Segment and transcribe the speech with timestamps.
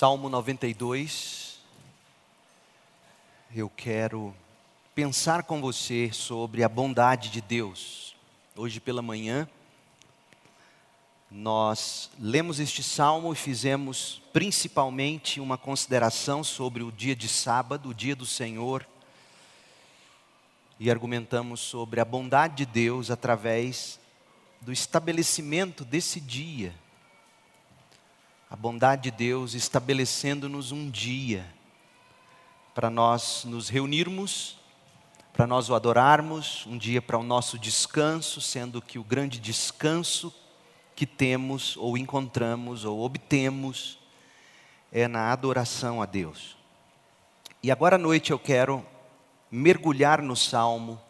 [0.00, 1.58] Salmo 92.
[3.54, 4.34] Eu quero
[4.94, 8.16] pensar com você sobre a bondade de Deus.
[8.56, 9.46] Hoje pela manhã,
[11.30, 17.94] nós lemos este salmo e fizemos principalmente uma consideração sobre o dia de sábado, o
[17.94, 18.88] dia do Senhor,
[20.78, 24.00] e argumentamos sobre a bondade de Deus através
[24.62, 26.74] do estabelecimento desse dia
[28.50, 31.46] a bondade de Deus estabelecendo-nos um dia
[32.74, 34.58] para nós nos reunirmos,
[35.32, 40.34] para nós o adorarmos, um dia para o nosso descanso, sendo que o grande descanso
[40.96, 44.00] que temos, ou encontramos, ou obtemos,
[44.90, 46.56] é na adoração a Deus.
[47.62, 48.84] E agora à noite eu quero
[49.48, 51.00] mergulhar no salmo,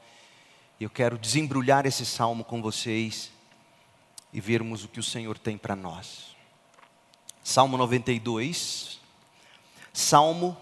[0.79, 3.33] eu quero desembrulhar esse salmo com vocês
[4.31, 6.30] e vermos o que o Senhor tem para nós.
[7.43, 9.01] Salmo 92,
[9.93, 10.57] salmo,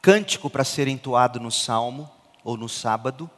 [0.00, 2.10] cântico para ser entoado no salmo
[2.42, 3.30] ou no sábado.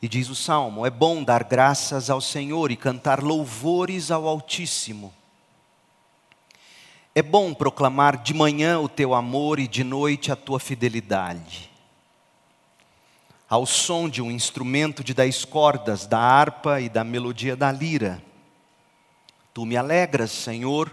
[0.00, 5.12] E diz o salmo: É bom dar graças ao Senhor e cantar louvores ao Altíssimo.
[7.12, 11.70] É bom proclamar de manhã o teu amor e de noite a tua fidelidade.
[13.48, 18.22] Ao som de um instrumento de dez cordas, da harpa e da melodia da lira
[19.54, 20.92] Tu me alegras, Senhor,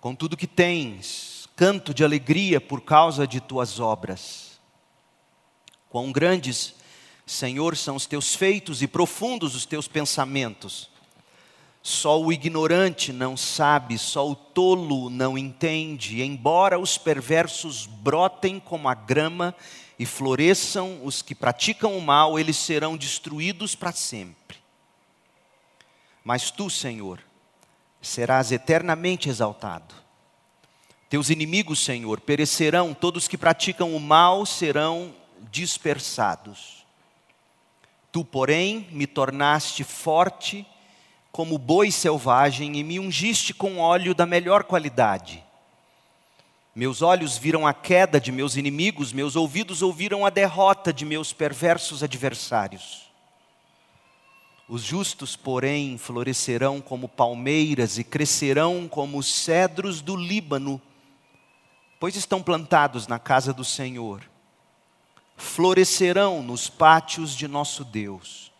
[0.00, 4.58] com tudo que tens, canto de alegria por causa de tuas obras.
[5.90, 6.74] Quão grandes,
[7.26, 10.88] Senhor, são os teus feitos e profundos os teus pensamentos.
[11.82, 16.22] Só o ignorante não sabe, só o tolo não entende.
[16.22, 19.54] Embora os perversos brotem como a grama
[19.98, 24.56] e floresçam os que praticam o mal, eles serão destruídos para sempre.
[26.24, 27.20] Mas tu, Senhor,
[28.00, 29.94] serás eternamente exaltado.
[31.08, 35.12] Teus inimigos, Senhor, perecerão, todos que praticam o mal serão
[35.50, 36.86] dispersados.
[38.12, 40.66] Tu, porém, me tornaste forte
[41.32, 45.44] como boi selvagem e me ungiste com óleo da melhor qualidade.
[46.74, 51.32] Meus olhos viram a queda de meus inimigos, meus ouvidos ouviram a derrota de meus
[51.32, 53.09] perversos adversários.
[54.72, 60.80] Os justos, porém, florescerão como palmeiras e crescerão como os cedros do Líbano,
[61.98, 64.22] pois estão plantados na casa do Senhor.
[65.36, 68.52] Florescerão nos pátios de nosso Deus.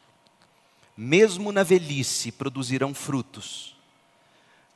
[0.96, 3.76] Mesmo na velhice produzirão frutos.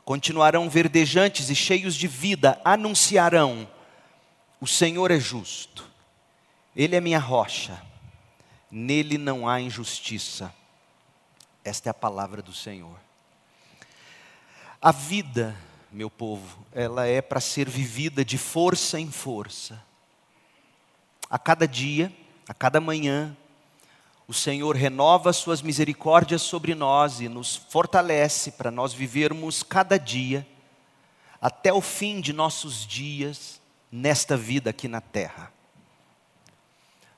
[0.04, 3.68] Continuarão verdejantes e cheios de vida, anunciarão:
[4.60, 5.84] O Senhor é justo.
[6.76, 7.82] Ele é minha rocha.
[8.70, 10.54] Nele não há injustiça
[11.64, 12.96] esta é a palavra do Senhor.
[14.80, 15.56] A vida,
[15.90, 19.82] meu povo, ela é para ser vivida de força em força.
[21.30, 22.12] A cada dia,
[22.46, 23.34] a cada manhã,
[24.28, 30.46] o Senhor renova suas misericórdias sobre nós e nos fortalece para nós vivermos cada dia,
[31.40, 33.60] até o fim de nossos dias,
[33.90, 35.50] nesta vida aqui na terra.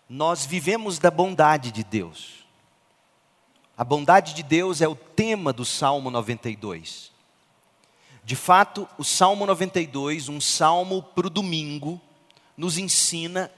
[0.08, 2.45] Nós vivemos da bondade de Deus.
[3.76, 7.12] A bondade de Deus é o tema do Salmo 92.
[8.24, 12.00] De fato, o Salmo 92, um salmo para o domingo,
[12.56, 13.50] nos ensina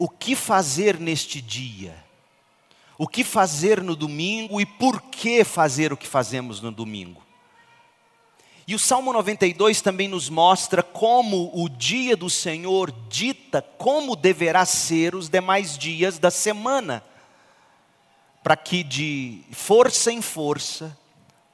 [0.00, 1.94] o que fazer neste dia.
[2.98, 7.22] O que fazer no domingo e por que fazer o que fazemos no domingo.
[8.66, 14.64] E o Salmo 92 também nos mostra como o dia do Senhor dita como deverá
[14.66, 17.02] ser os demais dias da semana
[18.42, 20.96] para que de força em força,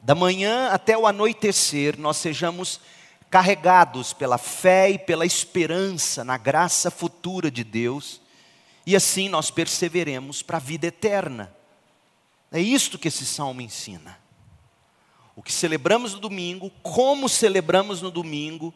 [0.00, 2.81] da manhã até o anoitecer, nós sejamos
[3.31, 8.21] carregados pela fé e pela esperança na graça futura de Deus,
[8.87, 11.54] e assim nós perseveremos para a vida eterna.
[12.50, 14.18] É isto que esse salmo ensina.
[15.36, 18.72] O que celebramos no domingo, como celebramos no domingo,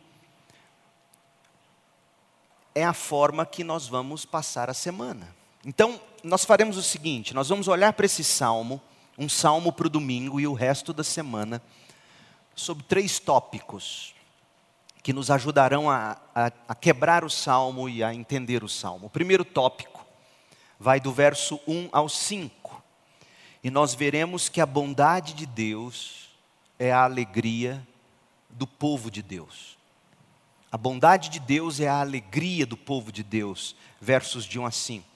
[2.75, 5.34] é a forma que nós vamos passar a semana.
[5.64, 8.80] Então, nós faremos o seguinte: nós vamos olhar para esse salmo,
[9.19, 11.62] um salmo para o domingo e o resto da semana,
[12.54, 14.14] sobre três tópicos
[15.02, 19.06] que nos ajudarão a, a, a quebrar o salmo e a entender o salmo.
[19.06, 20.06] O primeiro tópico
[20.78, 22.82] vai do verso 1 ao 5,
[23.64, 26.30] e nós veremos que a bondade de Deus
[26.78, 27.86] é a alegria
[28.48, 29.76] do povo de Deus.
[30.70, 34.70] A bondade de Deus é a alegria do povo de Deus, versos de 1 a
[34.70, 35.12] 5.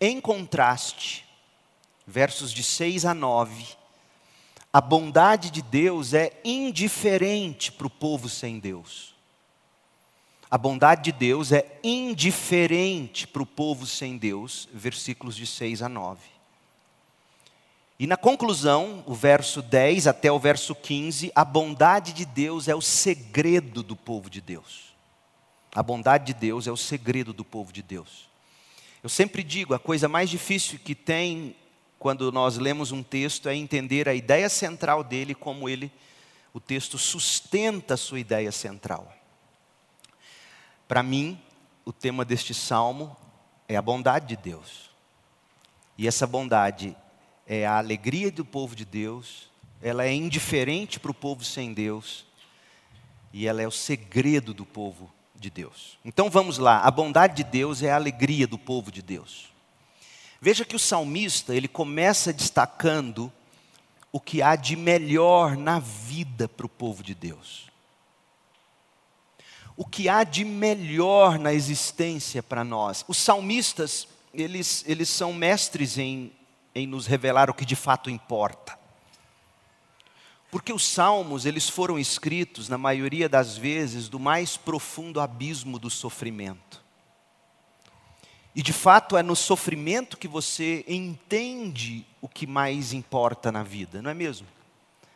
[0.00, 1.24] Em contraste,
[2.06, 3.64] versos de 6 a 9,
[4.72, 9.14] a bondade de Deus é indiferente para o povo sem Deus.
[10.48, 15.88] A bondade de Deus é indiferente para o povo sem Deus, versículos de 6 a
[15.88, 16.20] 9.
[17.98, 22.74] E na conclusão, o verso 10 até o verso 15, a bondade de Deus é
[22.74, 24.94] o segredo do povo de Deus.
[25.74, 28.27] A bondade de Deus é o segredo do povo de Deus.
[29.02, 31.54] Eu sempre digo, a coisa mais difícil que tem
[31.98, 35.90] quando nós lemos um texto é entender a ideia central dele, como ele,
[36.52, 39.12] o texto sustenta a sua ideia central.
[40.86, 41.40] Para mim,
[41.84, 43.16] o tema deste salmo
[43.68, 44.90] é a bondade de Deus.
[45.96, 46.96] E essa bondade
[47.46, 52.26] é a alegria do povo de Deus, ela é indiferente para o povo sem Deus,
[53.32, 55.98] e ela é o segredo do povo de Deus.
[56.04, 59.48] Então vamos lá, a bondade de Deus é a alegria do povo de Deus.
[60.40, 63.32] Veja que o salmista, ele começa destacando
[64.12, 67.68] o que há de melhor na vida para o povo de Deus
[69.78, 73.04] o que há de melhor na existência para nós.
[73.06, 76.32] Os salmistas, eles, eles são mestres em,
[76.74, 78.76] em nos revelar o que de fato importa.
[80.50, 85.90] Porque os salmos, eles foram escritos, na maioria das vezes, do mais profundo abismo do
[85.90, 86.82] sofrimento.
[88.54, 94.00] E de fato é no sofrimento que você entende o que mais importa na vida,
[94.02, 94.46] não é mesmo?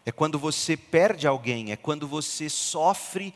[0.04, 3.34] É quando você perde alguém, é quando você sofre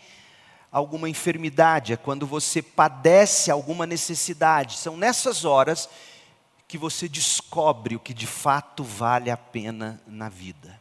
[0.71, 4.77] alguma enfermidade, é quando você padece alguma necessidade.
[4.77, 5.89] São nessas horas
[6.69, 10.81] que você descobre o que de fato vale a pena na vida.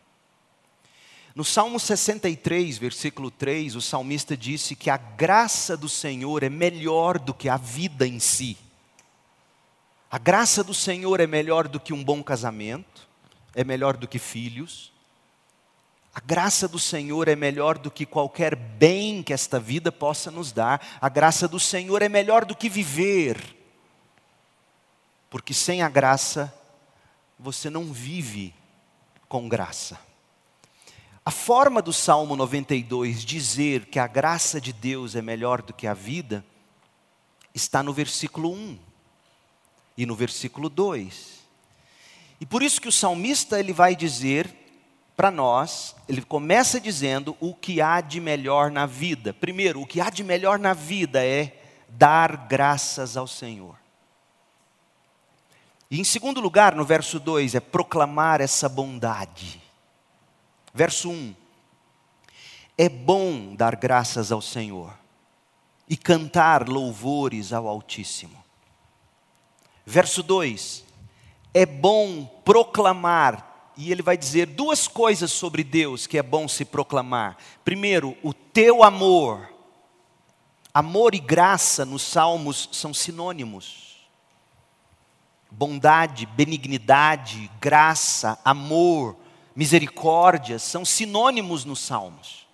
[1.36, 7.20] No Salmo 63, versículo 3, o salmista disse que a graça do Senhor é melhor
[7.20, 8.58] do que a vida em si.
[10.10, 13.10] A graça do Senhor é melhor do que um bom casamento,
[13.54, 14.94] é melhor do que filhos,
[16.16, 20.54] a graça do Senhor é melhor do que qualquer bem que esta vida possa nos
[20.54, 20.82] dar.
[21.02, 23.38] A graça do Senhor é melhor do que viver.
[25.30, 26.54] Porque sem a graça,
[27.38, 28.56] você não vive
[29.28, 30.00] com graça.
[31.28, 35.88] A forma do Salmo 92 dizer que a graça de Deus é melhor do que
[35.88, 36.46] a vida,
[37.52, 38.78] está no versículo 1
[39.98, 41.40] e no versículo 2.
[42.40, 44.54] E por isso que o salmista ele vai dizer
[45.18, 49.34] para nós, ele começa dizendo o que há de melhor na vida.
[49.34, 53.76] Primeiro, o que há de melhor na vida é dar graças ao Senhor.
[55.90, 59.65] E em segundo lugar, no verso 2, é proclamar essa bondade.
[60.76, 61.36] Verso 1: um,
[62.78, 64.94] É bom dar graças ao Senhor
[65.88, 68.36] e cantar louvores ao Altíssimo.
[69.86, 70.84] Verso 2:
[71.54, 76.66] É bom proclamar e ele vai dizer duas coisas sobre Deus que é bom se
[76.66, 77.38] proclamar.
[77.64, 79.50] Primeiro, o teu amor.
[80.74, 84.06] Amor e graça nos salmos são sinônimos.
[85.50, 89.16] Bondade, benignidade, graça, amor,
[89.56, 92.46] misericórdia são sinônimos nos salmos.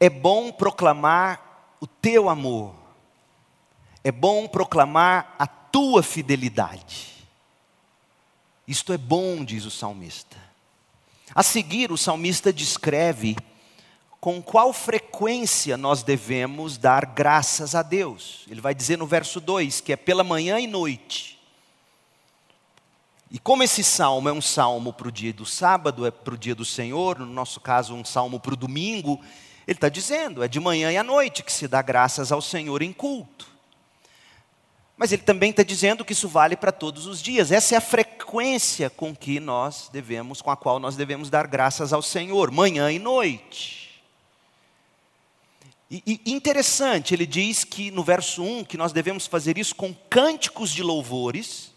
[0.00, 2.74] É bom proclamar o teu amor.
[4.02, 7.12] É bom proclamar a tua fidelidade.
[8.66, 10.36] Isto é bom, diz o salmista.
[11.34, 13.36] A seguir, o salmista descreve
[14.20, 18.46] com qual frequência nós devemos dar graças a Deus.
[18.48, 21.33] Ele vai dizer no verso 2 que é pela manhã e noite.
[23.34, 26.38] E como esse salmo é um salmo para o dia do sábado, é para o
[26.38, 29.20] dia do Senhor, no nosso caso, um salmo para o domingo,
[29.66, 32.80] ele está dizendo, é de manhã e à noite que se dá graças ao Senhor
[32.80, 33.48] em culto.
[34.96, 37.50] Mas ele também está dizendo que isso vale para todos os dias.
[37.50, 41.92] Essa é a frequência com que nós devemos, com a qual nós devemos dar graças
[41.92, 44.00] ao Senhor, manhã e noite.
[45.90, 49.92] E, e interessante, ele diz que no verso 1 que nós devemos fazer isso com
[50.08, 51.73] cânticos de louvores,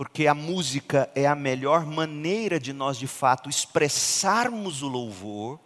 [0.00, 5.60] porque a música é a melhor maneira de nós de fato expressarmos o louvor.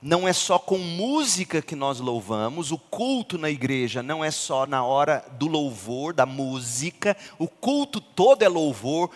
[0.00, 4.66] Não é só com música que nós louvamos, o culto na igreja não é só
[4.66, 9.10] na hora do louvor, da música, o culto todo é louvor,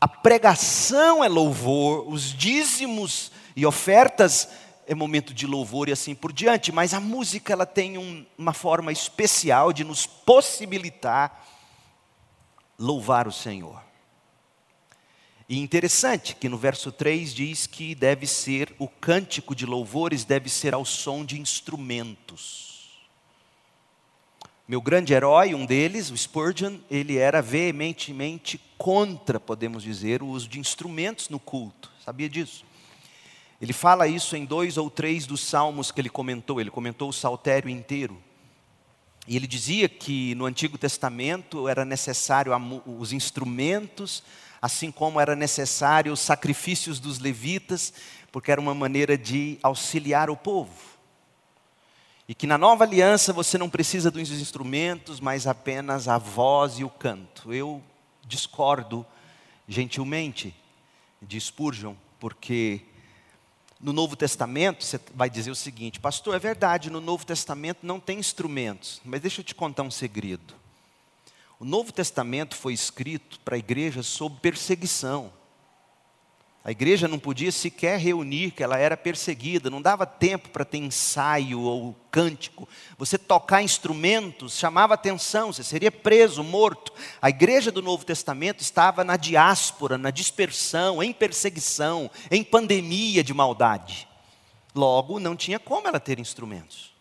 [0.00, 4.48] a pregação é louvor, os dízimos e ofertas
[4.88, 8.52] é momento de louvor e assim por diante, mas a música ela tem um, uma
[8.52, 11.45] forma especial de nos possibilitar
[12.78, 13.82] louvar o Senhor.
[15.48, 20.48] E interessante que no verso 3 diz que deve ser, o cântico de louvores deve
[20.48, 22.66] ser ao som de instrumentos.
[24.66, 30.48] Meu grande herói, um deles, o Spurgeon, ele era veementemente contra, podemos dizer, o uso
[30.48, 31.92] de instrumentos no culto.
[32.04, 32.64] Sabia disso?
[33.60, 37.12] Ele fala isso em dois ou três dos salmos que ele comentou, ele comentou o
[37.12, 38.20] saltério inteiro.
[39.26, 42.52] E ele dizia que no Antigo Testamento era necessário
[42.86, 44.22] os instrumentos,
[44.62, 47.92] assim como era necessário os sacrifícios dos levitas,
[48.30, 50.96] porque era uma maneira de auxiliar o povo.
[52.28, 56.84] E que na nova aliança você não precisa dos instrumentos, mas apenas a voz e
[56.84, 57.52] o canto.
[57.52, 57.82] Eu
[58.26, 59.06] discordo
[59.68, 60.54] gentilmente
[61.22, 62.82] de Spurgeon, porque
[63.80, 68.00] no Novo Testamento você vai dizer o seguinte: Pastor, é verdade, no Novo Testamento não
[68.00, 70.54] tem instrumentos, mas deixa eu te contar um segredo.
[71.58, 75.32] O Novo Testamento foi escrito para a igreja sob perseguição.
[76.66, 80.78] A igreja não podia sequer reunir, que ela era perseguida, não dava tempo para ter
[80.78, 82.68] ensaio ou cântico.
[82.98, 86.92] Você tocar instrumentos chamava atenção, você seria preso, morto.
[87.22, 93.32] A igreja do Novo Testamento estava na diáspora, na dispersão, em perseguição, em pandemia de
[93.32, 94.08] maldade.
[94.74, 96.92] Logo, não tinha como ela ter instrumentos.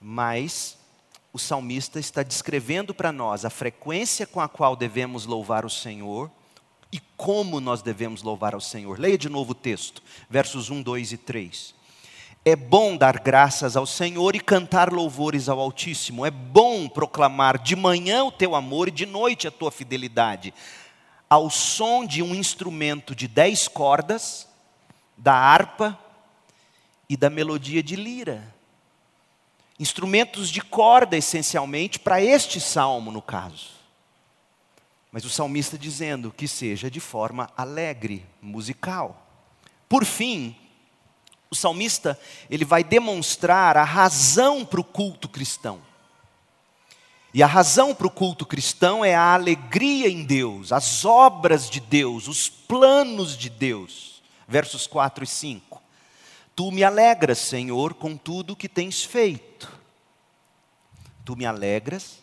[0.00, 0.76] Mas
[1.32, 6.28] o salmista está descrevendo para nós a frequência com a qual devemos louvar o Senhor
[6.92, 8.98] e como nós devemos louvar ao Senhor.
[8.98, 11.74] Leia de novo o texto, versos 1, 2 e 3.
[12.44, 16.24] É bom dar graças ao Senhor e cantar louvores ao Altíssimo.
[16.24, 20.54] É bom proclamar de manhã o teu amor e de noite a tua fidelidade.
[21.28, 24.48] Ao som de um instrumento de dez cordas,
[25.16, 25.98] da harpa
[27.08, 28.54] e da melodia de lira.
[29.78, 33.79] Instrumentos de corda, essencialmente, para este salmo, no caso.
[35.12, 39.26] Mas o salmista dizendo que seja de forma alegre, musical.
[39.88, 40.56] Por fim,
[41.50, 45.80] o salmista ele vai demonstrar a razão para o culto cristão.
[47.34, 51.80] E a razão para o culto cristão é a alegria em Deus, as obras de
[51.80, 54.22] Deus, os planos de Deus.
[54.46, 55.82] Versos 4 e 5.
[56.56, 59.80] Tu me alegras, Senhor, com tudo que tens feito.
[61.24, 62.22] Tu me alegras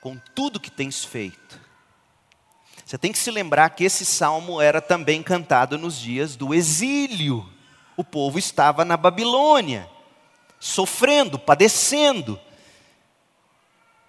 [0.00, 1.67] com tudo que tens feito.
[2.88, 7.46] Você tem que se lembrar que esse salmo era também cantado nos dias do exílio.
[7.94, 9.86] O povo estava na Babilônia,
[10.58, 12.40] sofrendo, padecendo.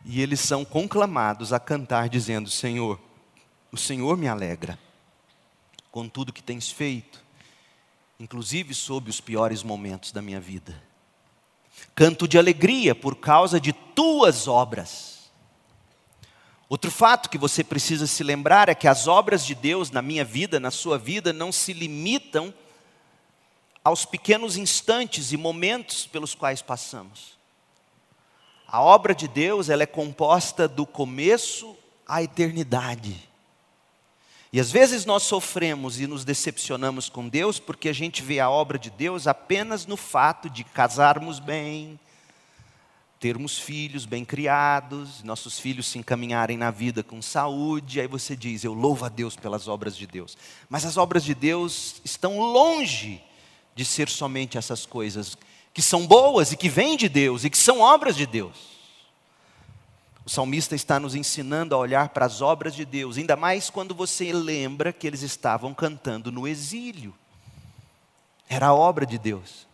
[0.06, 2.98] E eles são conclamados a cantar, dizendo: Senhor,
[3.70, 4.80] o Senhor me alegra
[5.92, 7.22] com tudo que tens feito,
[8.18, 10.82] inclusive sob os piores momentos da minha vida.
[11.94, 15.19] Canto de alegria por causa de tuas obras.
[16.70, 20.24] Outro fato que você precisa se lembrar é que as obras de Deus na minha
[20.24, 22.54] vida, na sua vida, não se limitam
[23.84, 27.40] aos pequenos instantes e momentos pelos quais passamos.
[28.68, 31.76] A obra de Deus, ela é composta do começo
[32.08, 33.28] à eternidade.
[34.54, 38.50] E às vezes nós sofremos e nos decepcionamos com Deus porque a gente vê a
[38.50, 42.00] obra de Deus apenas no fato de casarmos bem,
[43.20, 48.64] termos filhos bem criados, nossos filhos se encaminharem na vida com saúde, aí você diz:
[48.64, 50.38] Eu louvo a Deus pelas obras de Deus.
[50.70, 53.22] Mas as obras de Deus estão longe
[53.76, 55.38] de ser somente essas coisas
[55.74, 58.80] que são boas e que vêm de Deus e que são obras de Deus.
[60.26, 63.96] O salmista está nos ensinando a olhar para as obras de Deus, ainda mais quando
[63.96, 67.14] você lembra que eles estavam cantando no exílio.
[68.48, 69.68] Era a obra de Deus.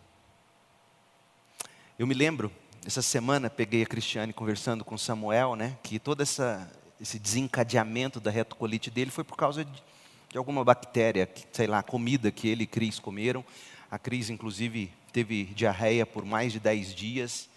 [1.98, 2.50] Eu me lembro
[2.86, 8.30] essa semana peguei a Cristiane conversando com Samuel, né, que todo essa, esse desencadeamento da
[8.30, 9.82] retocolite dele foi por causa de,
[10.30, 13.44] de alguma bactéria, sei lá, comida que ele e Cris comeram.
[13.90, 17.48] A Cris, inclusive, teve diarreia por mais de 10 dias.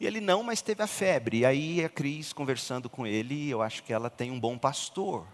[0.00, 1.38] E ele não, mas teve a febre.
[1.38, 5.24] E aí a Cris, conversando com ele, eu acho que ela tem um bom pastor.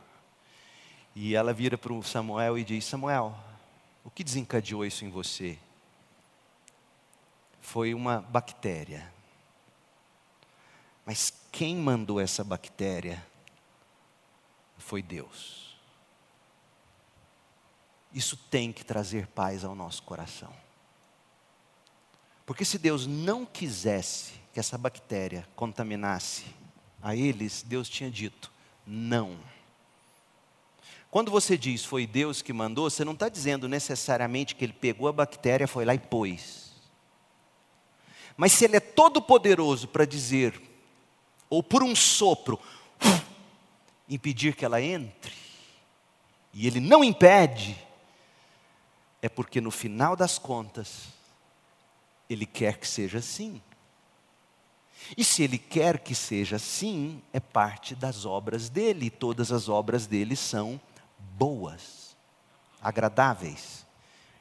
[1.17, 3.35] E ela vira para o Samuel e diz: Samuel,
[4.05, 5.59] o que desencadeou isso em você?
[7.63, 9.12] Foi uma bactéria.
[11.05, 13.25] Mas quem mandou essa bactéria
[14.79, 15.77] foi Deus.
[18.13, 20.53] Isso tem que trazer paz ao nosso coração.
[22.45, 26.45] Porque se Deus não quisesse que essa bactéria contaminasse
[27.01, 28.53] a eles, Deus tinha dito:
[28.87, 29.39] não.
[31.11, 35.09] Quando você diz foi Deus que mandou, você não está dizendo necessariamente que ele pegou
[35.09, 36.73] a bactéria, foi lá e pôs.
[38.37, 40.72] Mas se ele é todo poderoso para dizer
[41.53, 42.59] ou por um sopro,
[44.09, 45.35] impedir que ela entre,
[46.51, 47.77] e ele não impede,
[49.21, 51.09] é porque no final das contas,
[52.27, 53.61] ele quer que seja assim.
[55.15, 59.69] E se ele quer que seja assim, é parte das obras dele, e todas as
[59.69, 60.81] obras dele são
[61.19, 62.17] boas.
[62.81, 63.85] agradáveis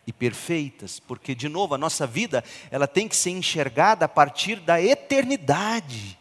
[0.07, 2.41] e perfeitas, porque de novo a nossa vida,
[2.71, 6.20] ela tem que ser enxergada a partir da eternidade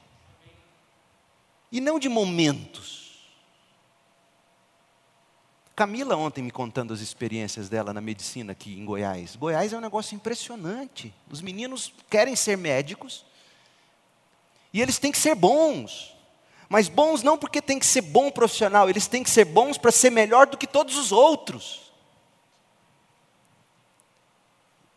[1.71, 3.01] e não de momentos.
[5.75, 9.35] Camila ontem me contando as experiências dela na medicina aqui em Goiás.
[9.37, 11.15] Goiás é um negócio impressionante.
[11.31, 13.25] Os meninos querem ser médicos
[14.73, 16.15] e eles têm que ser bons.
[16.69, 19.91] Mas bons não porque tem que ser bom profissional, eles têm que ser bons para
[19.91, 21.90] ser melhor do que todos os outros.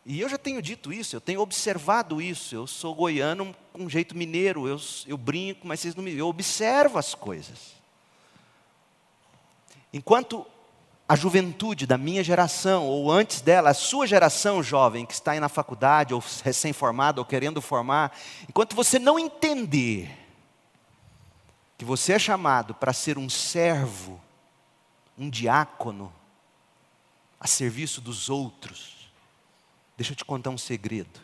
[0.06, 2.54] E eu já tenho dito isso, eu tenho observado isso.
[2.56, 6.14] Eu sou goiano com um jeito mineiro, eu, eu brinco, mas vocês não me.
[6.14, 7.74] Eu observo as coisas.
[9.94, 10.46] Enquanto
[11.08, 15.40] a juventude da minha geração, ou antes dela, a sua geração jovem, que está aí
[15.40, 18.18] na faculdade, ou recém-formada, ou querendo formar,
[18.48, 20.12] enquanto você não entender
[21.78, 24.20] que você é chamado para ser um servo,
[25.18, 26.12] um diácono,
[27.40, 28.93] a serviço dos outros.
[29.96, 31.20] Deixa eu te contar um segredo.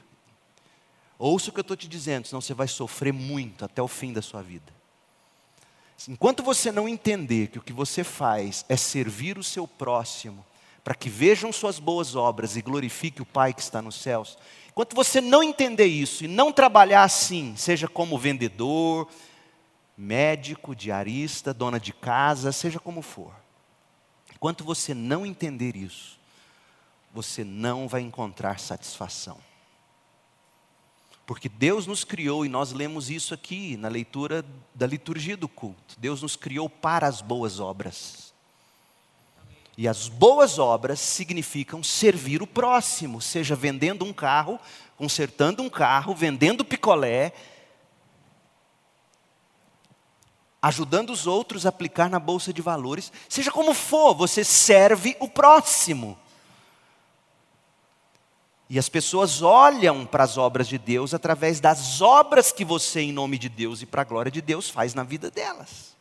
[1.17, 4.13] Ouça o que eu estou te dizendo, senão você vai sofrer muito até o fim
[4.13, 4.71] da sua vida.
[6.07, 10.45] Enquanto você não entender que o que você faz é servir o seu próximo,
[10.81, 14.37] para que vejam suas boas obras e glorifique o Pai que está nos céus,
[14.69, 19.09] enquanto você não entender isso e não trabalhar assim, seja como vendedor,
[19.97, 23.33] médico, diarista, dona de casa, seja como for.
[24.33, 26.18] Enquanto você não entender isso,
[27.21, 29.37] você não vai encontrar satisfação.
[31.25, 35.95] Porque Deus nos criou, e nós lemos isso aqui na leitura da liturgia do culto.
[35.97, 38.33] Deus nos criou para as boas obras.
[39.77, 44.57] E as boas obras significam servir o próximo, seja vendendo um carro,
[44.97, 47.33] consertando um carro, vendendo picolé,
[50.61, 55.27] ajudando os outros a aplicar na bolsa de valores, seja como for, você serve o
[55.27, 56.17] próximo.
[58.69, 63.11] E as pessoas olham para as obras de Deus através das obras que você, em
[63.11, 65.95] nome de Deus e para a glória de Deus, faz na vida delas.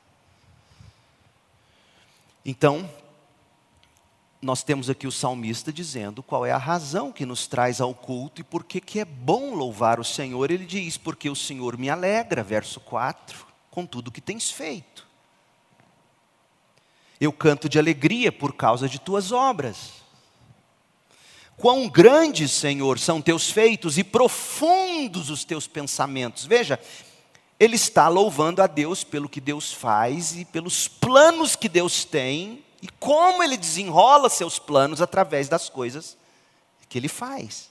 [2.45, 2.89] Então,
[4.41, 8.43] nós temos aqui o salmista dizendo qual é a razão que nos traz ao culto
[8.43, 10.51] e por que, que é bom louvar o Senhor.
[10.51, 15.07] Ele diz: Porque o Senhor me alegra, verso 4 com tudo que tens feito.
[17.21, 19.98] Eu canto de alegria por causa de tuas obras.
[21.59, 26.47] Quão grandes, Senhor, são teus feitos e profundos os teus pensamentos.
[26.47, 26.79] Veja,
[27.59, 32.65] ele está louvando a Deus pelo que Deus faz e pelos planos que Deus tem
[32.81, 36.17] e como ele desenrola seus planos através das coisas
[36.89, 37.69] que ele faz.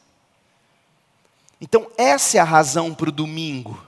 [1.61, 3.86] Então, essa é a razão para o domingo.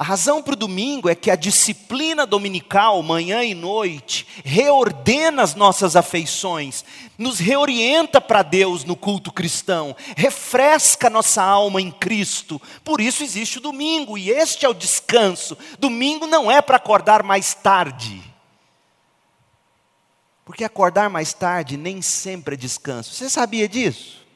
[0.00, 5.54] A razão para o domingo é que a disciplina dominical, manhã e noite, reordena as
[5.54, 6.82] nossas afeições,
[7.18, 12.58] nos reorienta para Deus no culto cristão, refresca nossa alma em Cristo.
[12.82, 15.54] Por isso existe o domingo, e este é o descanso.
[15.78, 18.22] Domingo não é para acordar mais tarde.
[20.46, 23.12] Porque acordar mais tarde nem sempre é descanso.
[23.12, 24.26] Você sabia disso?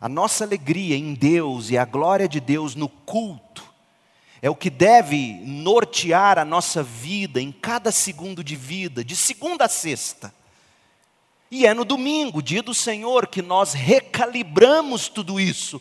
[0.00, 3.64] A nossa alegria em Deus e a glória de Deus no culto
[4.42, 9.64] é o que deve nortear a nossa vida em cada segundo de vida, de segunda
[9.64, 10.34] a sexta.
[11.50, 15.80] E é no domingo, dia do Senhor, que nós recalibramos tudo isso.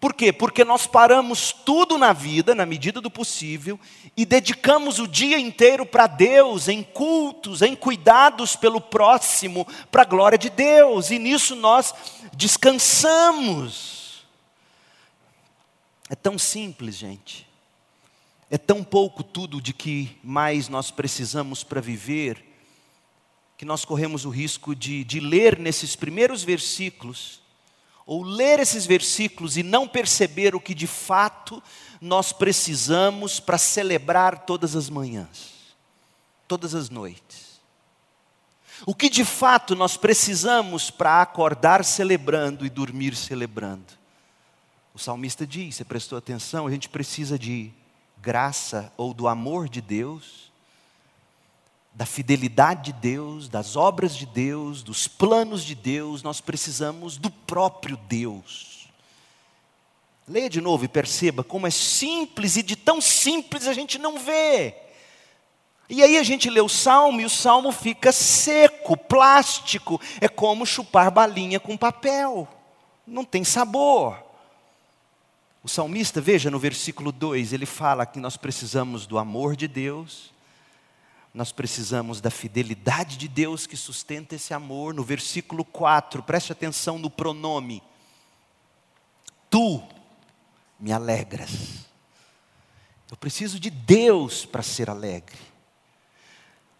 [0.00, 0.32] Por quê?
[0.32, 3.80] Porque nós paramos tudo na vida, na medida do possível,
[4.16, 10.04] e dedicamos o dia inteiro para Deus, em cultos, em cuidados pelo próximo, para a
[10.04, 11.92] glória de Deus, e nisso nós
[12.38, 14.24] descansamos.
[16.08, 17.48] É tão simples, gente.
[18.48, 22.42] É tão pouco tudo de que mais nós precisamos para viver,
[23.56, 27.40] que nós corremos o risco de, de ler nesses primeiros versículos
[28.06, 31.60] ou ler esses versículos e não perceber o que de fato
[32.00, 35.74] nós precisamos para celebrar todas as manhãs,
[36.46, 37.47] todas as noites.
[38.86, 43.98] O que de fato nós precisamos para acordar celebrando e dormir celebrando.
[44.94, 47.72] O salmista diz, você prestou atenção, a gente precisa de
[48.20, 50.48] graça ou do amor de Deus
[51.98, 57.28] da fidelidade de Deus, das obras de Deus, dos planos de Deus, nós precisamos do
[57.28, 58.88] próprio Deus.
[60.28, 64.16] Leia de novo e perceba como é simples e de tão simples a gente não
[64.16, 64.76] vê.
[65.88, 70.66] E aí a gente lê o salmo e o salmo fica seco, plástico, é como
[70.66, 72.46] chupar balinha com papel,
[73.06, 74.22] não tem sabor.
[75.64, 80.32] O salmista, veja no versículo 2, ele fala que nós precisamos do amor de Deus,
[81.32, 84.92] nós precisamos da fidelidade de Deus que sustenta esse amor.
[84.92, 87.82] No versículo 4, preste atenção no pronome.
[89.50, 89.82] Tu
[90.80, 91.86] me alegras.
[93.10, 95.38] Eu preciso de Deus para ser alegre.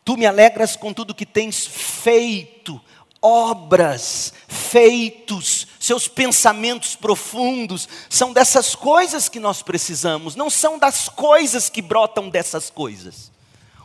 [0.08, 2.80] Tu me alegras com tudo que tens feito,
[3.20, 11.68] obras, feitos, seus pensamentos profundos, são dessas coisas que nós precisamos, não são das coisas
[11.68, 13.30] que brotam dessas coisas.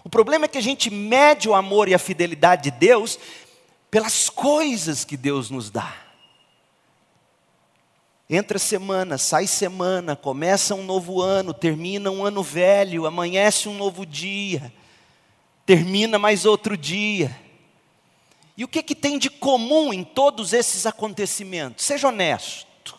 [0.01, 3.19] O problema é que a gente mede o amor e a fidelidade de Deus
[3.91, 5.93] pelas coisas que Deus nos dá.
[8.29, 14.05] Entra semana, sai semana, começa um novo ano, termina um ano velho, amanhece um novo
[14.05, 14.71] dia,
[15.65, 17.39] termina mais outro dia.
[18.55, 21.85] E o que, que tem de comum em todos esses acontecimentos?
[21.85, 22.97] Seja honesto.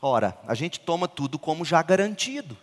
[0.00, 2.56] Ora, a gente toma tudo como já garantido.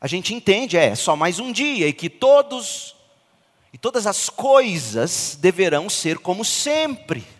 [0.00, 2.94] A gente entende, é só mais um dia e que todos
[3.72, 7.35] e todas as coisas deverão ser como sempre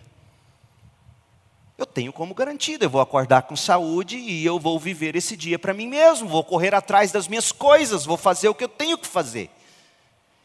[1.78, 5.58] eu tenho como garantido, eu vou acordar com saúde e eu vou viver esse dia
[5.58, 8.96] para mim mesmo, vou correr atrás das minhas coisas, vou fazer o que eu tenho
[8.96, 9.50] que fazer.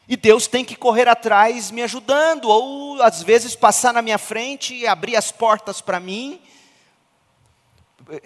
[0.10, 4.76] E Deus tem que correr atrás me ajudando, ou às vezes passar na minha frente
[4.76, 6.42] e abrir as portas para mim.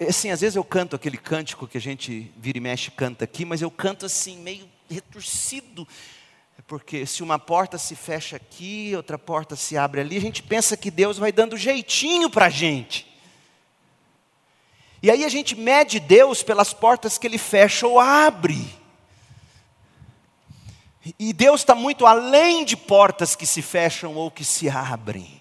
[0.08, 3.44] Assim, às vezes eu canto aquele cântico que a gente vira e mexe canta aqui,
[3.44, 5.86] mas eu canto assim, meio retorcido.
[6.66, 10.76] Porque se uma porta se fecha aqui, outra porta se abre ali, a gente pensa
[10.76, 13.06] que Deus vai dando jeitinho para a gente.
[15.00, 18.66] E aí a gente mede Deus pelas portas que Ele fecha ou abre.
[21.16, 25.40] E Deus está muito além de portas que se fecham ou que se abrem.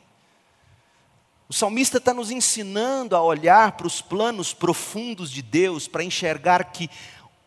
[1.49, 6.65] O salmista está nos ensinando a olhar para os planos profundos de Deus, para enxergar
[6.65, 6.87] que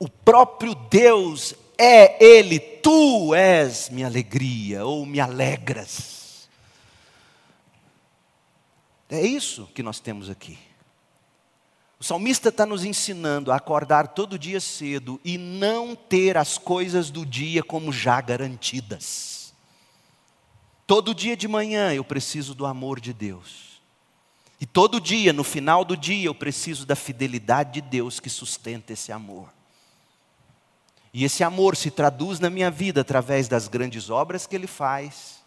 [0.01, 6.49] o próprio Deus é Ele, tu és minha alegria, ou me alegras.
[9.09, 10.59] É isso que nós temos aqui.
[12.01, 17.11] O salmista está nos ensinando a acordar todo dia cedo e não ter as coisas
[17.11, 19.53] do dia como já garantidas.
[20.87, 23.81] Todo dia de manhã eu preciso do amor de Deus.
[24.61, 28.93] E todo dia, no final do dia, eu preciso da fidelidade de Deus que sustenta
[28.93, 29.58] esse amor.
[31.13, 35.43] E esse amor se traduz na minha vida através das grandes obras que Ele faz,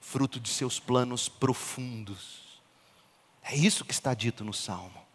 [0.00, 2.60] fruto de seus planos profundos.
[3.42, 5.06] É isso que está dito no Salmo.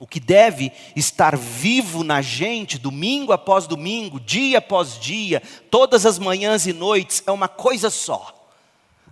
[0.00, 6.18] O que deve estar vivo na gente, domingo após domingo, dia após dia, todas as
[6.18, 8.48] manhãs e noites, é uma coisa só: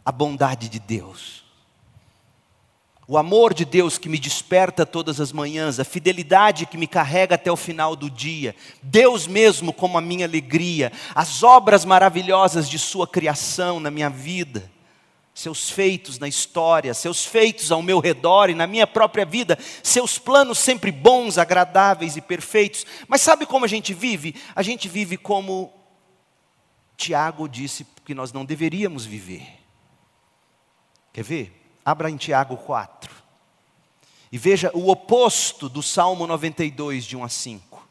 [0.05, 1.42] a bondade de Deus
[3.07, 7.35] o amor de Deus que me desperta todas as manhãs, a fidelidade que me carrega
[7.35, 12.79] até o final do dia, Deus mesmo como a minha alegria, as obras maravilhosas de
[12.79, 14.71] Sua criação na minha vida,
[15.35, 20.19] seus feitos na história, seus feitos ao meu redor e na minha própria vida, seus
[20.19, 22.85] planos sempre bons, agradáveis e perfeitos.
[23.09, 24.35] Mas sabe como a gente vive?
[24.55, 25.73] A gente vive como
[26.97, 29.59] Tiago disse que nós não deveríamos viver.
[31.12, 31.62] Quer ver?
[31.85, 33.11] Abra em Tiago 4.
[34.31, 37.88] E veja o oposto do Salmo 92, de 1 a 5.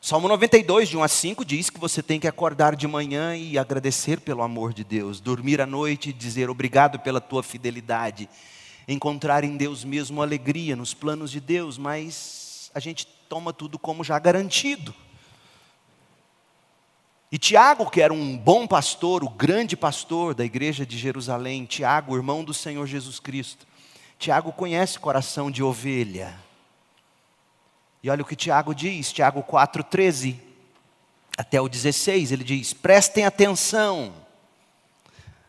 [0.00, 3.58] Salmo 92, de 1 a 5, diz que você tem que acordar de manhã e
[3.58, 8.28] agradecer pelo amor de Deus, dormir à noite e dizer obrigado pela tua fidelidade,
[8.86, 14.04] encontrar em Deus mesmo alegria nos planos de Deus, mas a gente toma tudo como
[14.04, 14.94] já garantido.
[17.30, 22.14] E Tiago, que era um bom pastor, o grande pastor da igreja de Jerusalém, Tiago,
[22.14, 23.66] irmão do Senhor Jesus Cristo,
[24.16, 26.38] Tiago conhece coração de ovelha.
[28.00, 30.36] E olha o que Tiago diz, Tiago 4,13
[31.36, 34.12] até o 16, ele diz: prestem atenção,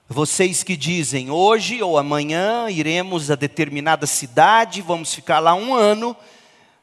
[0.10, 6.16] vocês que dizem, hoje ou amanhã iremos a determinada cidade, vamos ficar lá um ano,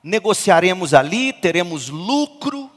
[0.03, 2.71] negociaremos ali, teremos lucro,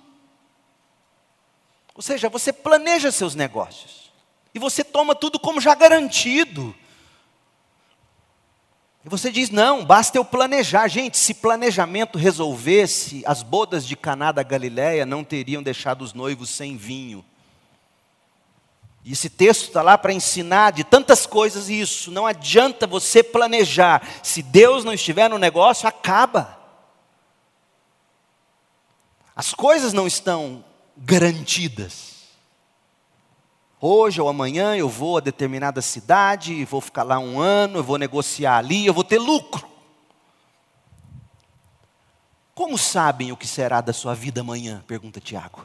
[1.98, 4.12] ou seja, você planeja seus negócios.
[4.54, 6.76] E você toma tudo como já garantido.
[9.04, 10.88] E você diz: não, basta eu planejar.
[10.88, 16.52] Gente, se planejamento resolvesse, as bodas de Caná da Galileia não teriam deixado os noivos
[16.52, 17.26] sem vinho.
[19.04, 22.12] E esse texto está lá para ensinar de tantas coisas isso.
[22.12, 24.08] Não adianta você planejar.
[24.22, 26.60] Se Deus não estiver no negócio, acaba.
[29.36, 30.64] As coisas não estão
[30.98, 32.16] garantidas.
[33.80, 37.98] Hoje ou amanhã eu vou a determinada cidade, vou ficar lá um ano, eu vou
[37.98, 39.68] negociar ali, eu vou ter lucro.
[42.56, 44.84] Como sabem o que será da sua vida amanhã?
[44.88, 45.64] Pergunta Tiago.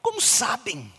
[0.00, 0.92] Como sabem.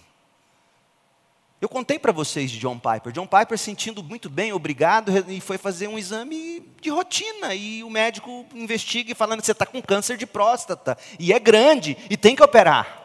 [1.61, 3.13] Eu contei para vocês de John Piper.
[3.13, 7.55] John Piper, sentindo muito bem, obrigado, e foi fazer um exame de rotina.
[7.55, 10.97] E o médico investiga e falando: você está com câncer de próstata.
[11.17, 13.00] E é grande, e tem que operar.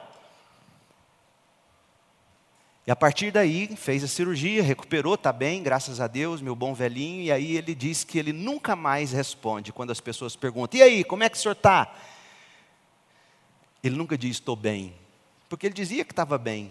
[2.86, 6.72] E a partir daí, fez a cirurgia, recuperou, está bem, graças a Deus, meu bom
[6.72, 7.22] velhinho.
[7.22, 11.04] E aí ele diz que ele nunca mais responde quando as pessoas perguntam: e aí,
[11.04, 11.92] como é que o senhor está?
[13.82, 14.94] Ele nunca diz: estou bem.
[15.48, 16.70] Porque ele dizia que estava bem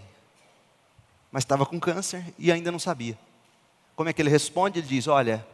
[1.36, 3.19] mas estava com câncer e ainda não sabia.
[3.93, 4.80] Como é que ele responde?
[4.80, 5.45] Ele diz: Olha,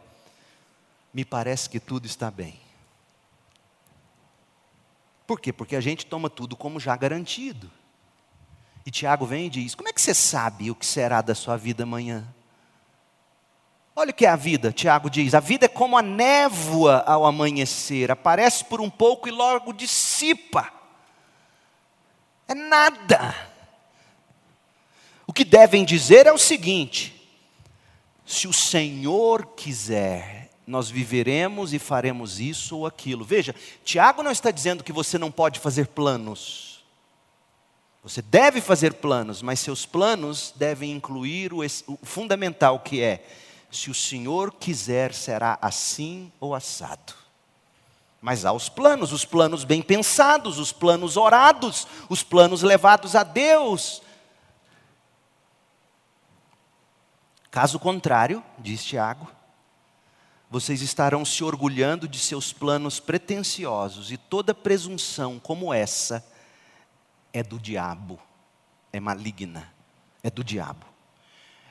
[1.12, 2.56] me parece que tudo está bem.
[5.26, 5.52] Por quê?
[5.52, 7.68] Porque a gente toma tudo como já garantido.
[8.84, 11.56] E Tiago vem e diz: Como é que você sabe o que será da sua
[11.56, 12.26] vida amanhã?
[13.94, 17.26] Olha o que é a vida, Tiago diz: a vida é como a névoa ao
[17.26, 20.72] amanhecer, aparece por um pouco e logo dissipa.
[22.48, 23.34] É nada.
[25.26, 27.30] O que devem dizer é o seguinte:
[28.24, 33.24] se o Senhor quiser, nós viveremos e faremos isso ou aquilo.
[33.24, 36.71] Veja, Tiago não está dizendo que você não pode fazer planos.
[38.02, 41.60] Você deve fazer planos, mas seus planos devem incluir o,
[42.02, 43.24] fundamental que é:
[43.70, 47.14] se o Senhor quiser, será assim ou assado.
[48.20, 53.22] Mas há os planos, os planos bem pensados, os planos orados, os planos levados a
[53.22, 54.02] Deus
[57.52, 59.30] Caso contrário, diz Tiago,
[60.50, 66.24] vocês estarão se orgulhando de seus planos pretensiosos, e toda presunção como essa
[67.32, 68.20] é do diabo,
[68.92, 69.72] é maligna,
[70.22, 70.86] é do diabo.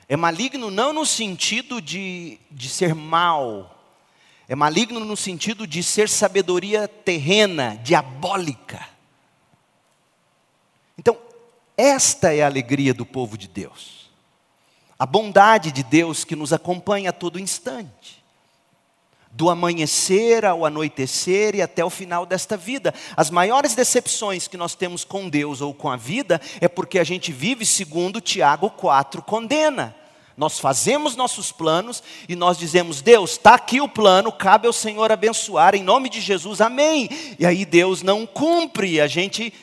[0.07, 3.77] É maligno não no sentido de, de ser mal,
[4.47, 8.85] é maligno no sentido de ser sabedoria terrena, diabólica.
[10.97, 11.17] Então,
[11.77, 14.01] esta é a alegria do povo de Deus
[15.01, 18.20] a bondade de Deus que nos acompanha a todo instante.
[19.31, 22.93] Do amanhecer ao anoitecer e até o final desta vida.
[23.15, 27.03] As maiores decepções que nós temos com Deus ou com a vida é porque a
[27.03, 29.95] gente vive segundo Tiago 4 condena.
[30.35, 35.11] Nós fazemos nossos planos e nós dizemos: Deus, está aqui o plano, cabe ao Senhor
[35.11, 37.09] abençoar, em nome de Jesus, amém.
[37.39, 39.53] E aí Deus não cumpre a gente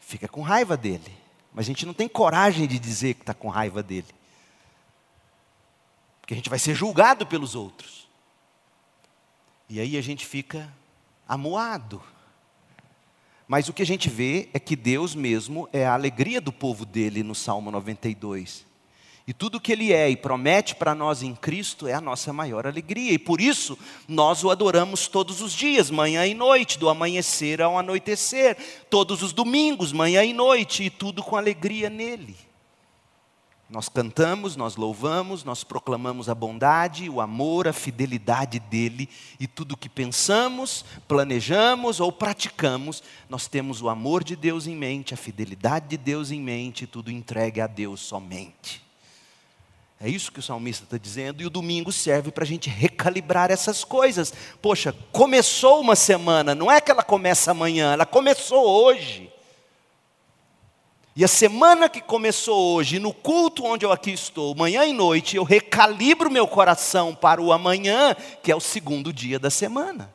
[0.00, 1.12] fica com raiva dele.
[1.54, 4.06] Mas a gente não tem coragem de dizer que está com raiva dele
[6.22, 8.01] porque a gente vai ser julgado pelos outros.
[9.72, 10.70] E aí a gente fica
[11.26, 12.02] amuado.
[13.48, 16.84] Mas o que a gente vê é que Deus mesmo é a alegria do povo
[16.84, 18.66] dele no Salmo 92.
[19.26, 22.66] E tudo que ele é e promete para nós em Cristo é a nossa maior
[22.66, 23.14] alegria.
[23.14, 27.78] E por isso nós o adoramos todos os dias, manhã e noite, do amanhecer ao
[27.78, 28.58] anoitecer,
[28.90, 32.36] todos os domingos, manhã e noite, e tudo com alegria nele.
[33.72, 39.08] Nós cantamos, nós louvamos, nós proclamamos a bondade, o amor, a fidelidade dele
[39.40, 45.14] e tudo que pensamos, planejamos ou praticamos, nós temos o amor de Deus em mente,
[45.14, 48.84] a fidelidade de Deus em mente, tudo entregue a Deus somente.
[49.98, 53.50] É isso que o salmista está dizendo, e o domingo serve para a gente recalibrar
[53.50, 54.34] essas coisas.
[54.60, 59.31] Poxa, começou uma semana, não é que ela começa amanhã, ela começou hoje.
[61.14, 65.36] E a semana que começou hoje, no culto onde eu aqui estou, manhã e noite,
[65.36, 70.12] eu recalibro meu coração para o amanhã, que é o segundo dia da semana.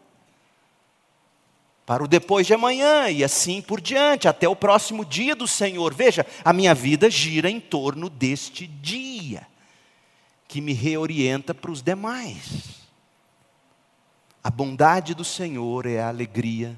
[1.85, 5.93] Para o depois de amanhã e assim por diante, até o próximo dia do Senhor.
[5.93, 9.47] Veja, a minha vida gira em torno deste dia,
[10.47, 12.87] que me reorienta para os demais.
[14.43, 16.77] A bondade do Senhor é a alegria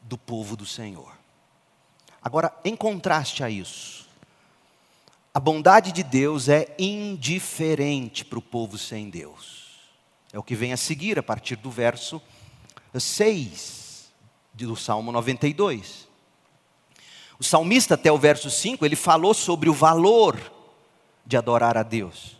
[0.00, 1.21] do povo do Senhor.
[2.22, 4.06] Agora, em contraste a isso,
[5.34, 9.80] a bondade de Deus é indiferente para o povo sem Deus.
[10.32, 12.22] É o que vem a seguir a partir do verso
[12.94, 14.10] 6
[14.54, 16.06] do Salmo 92.
[17.40, 20.38] O salmista, até o verso 5, ele falou sobre o valor
[21.26, 22.36] de adorar a Deus.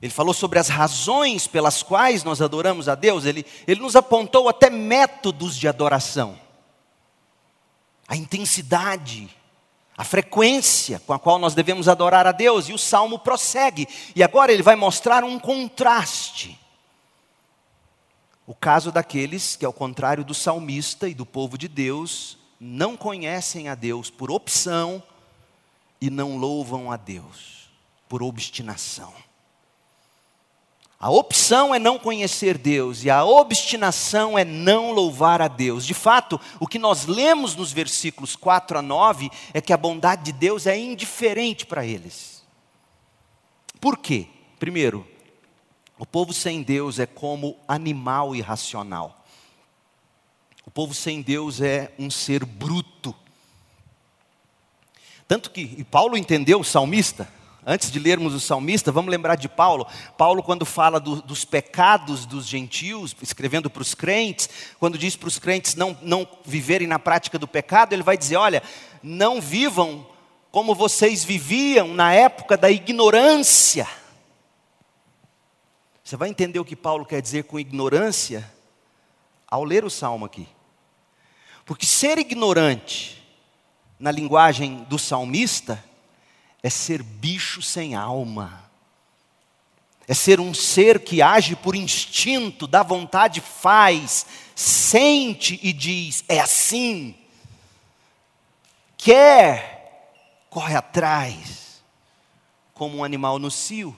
[0.00, 3.24] Ele falou sobre as razões pelas quais nós adoramos a Deus.
[3.24, 6.45] Ele, ele nos apontou até métodos de adoração
[8.06, 9.28] a intensidade,
[9.96, 12.68] a frequência com a qual nós devemos adorar a Deus.
[12.68, 13.88] E o salmo prossegue.
[14.14, 16.58] E agora ele vai mostrar um contraste.
[18.46, 23.68] O caso daqueles que, ao contrário do salmista e do povo de Deus, não conhecem
[23.68, 25.02] a Deus por opção
[26.00, 27.68] e não louvam a Deus
[28.08, 29.12] por obstinação.
[30.98, 35.86] A opção é não conhecer Deus e a obstinação é não louvar a Deus.
[35.86, 40.24] De fato, o que nós lemos nos versículos 4 a 9 é que a bondade
[40.24, 42.42] de Deus é indiferente para eles.
[43.78, 44.26] Por quê?
[44.58, 45.06] Primeiro,
[45.98, 49.22] o povo sem Deus é como animal irracional.
[50.64, 53.14] O povo sem Deus é um ser bruto.
[55.28, 57.28] Tanto que, e Paulo entendeu o salmista,
[57.68, 59.88] Antes de lermos o salmista, vamos lembrar de Paulo.
[60.16, 64.48] Paulo, quando fala do, dos pecados dos gentios, escrevendo para os crentes,
[64.78, 68.36] quando diz para os crentes não, não viverem na prática do pecado, ele vai dizer:
[68.36, 68.62] olha,
[69.02, 70.06] não vivam
[70.52, 73.88] como vocês viviam na época da ignorância.
[76.04, 78.48] Você vai entender o que Paulo quer dizer com ignorância
[79.48, 80.46] ao ler o salmo aqui.
[81.64, 83.20] Porque ser ignorante,
[83.98, 85.82] na linguagem do salmista,
[86.62, 88.64] é ser bicho sem alma.
[90.08, 96.40] É ser um ser que age por instinto, dá vontade, faz, sente e diz: é
[96.40, 97.14] assim.
[98.96, 100.12] Quer,
[100.48, 101.82] corre atrás,
[102.72, 103.96] como um animal no cio.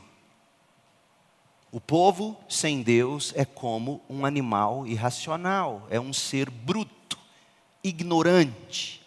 [1.71, 7.19] O povo sem Deus é como um animal irracional, é um ser bruto,
[7.85, 8.98] ignorante.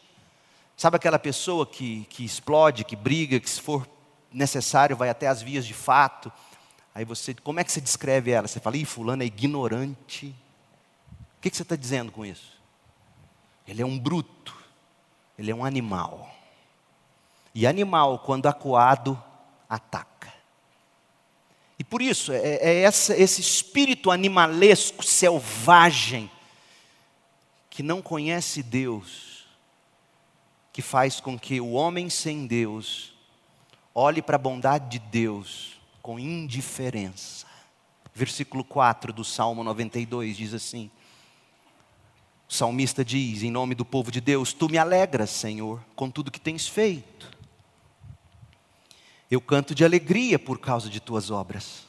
[0.82, 3.88] Sabe aquela pessoa que, que explode, que briga, que se for
[4.34, 6.32] necessário vai até as vias de fato.
[6.96, 8.48] Aí você, como é que você descreve ela?
[8.48, 10.36] Você fala, ih, fulano é ignorante.
[11.38, 12.60] O que, que você está dizendo com isso?
[13.68, 14.58] Ele é um bruto,
[15.38, 16.34] ele é um animal.
[17.54, 19.24] E animal, quando acuado,
[19.70, 20.34] ataca.
[21.78, 26.32] E por isso, é, é essa, esse espírito animalesco, selvagem,
[27.70, 29.31] que não conhece Deus,
[30.72, 33.14] que faz com que o homem sem Deus
[33.94, 37.46] olhe para a bondade de Deus com indiferença.
[38.14, 40.90] Versículo 4 do Salmo 92 diz assim:
[42.52, 46.30] o salmista diz, em nome do povo de Deus: Tu me alegras, Senhor, com tudo
[46.30, 47.32] que tens feito.
[49.32, 51.88] Eu canto de alegria por causa de tuas obras.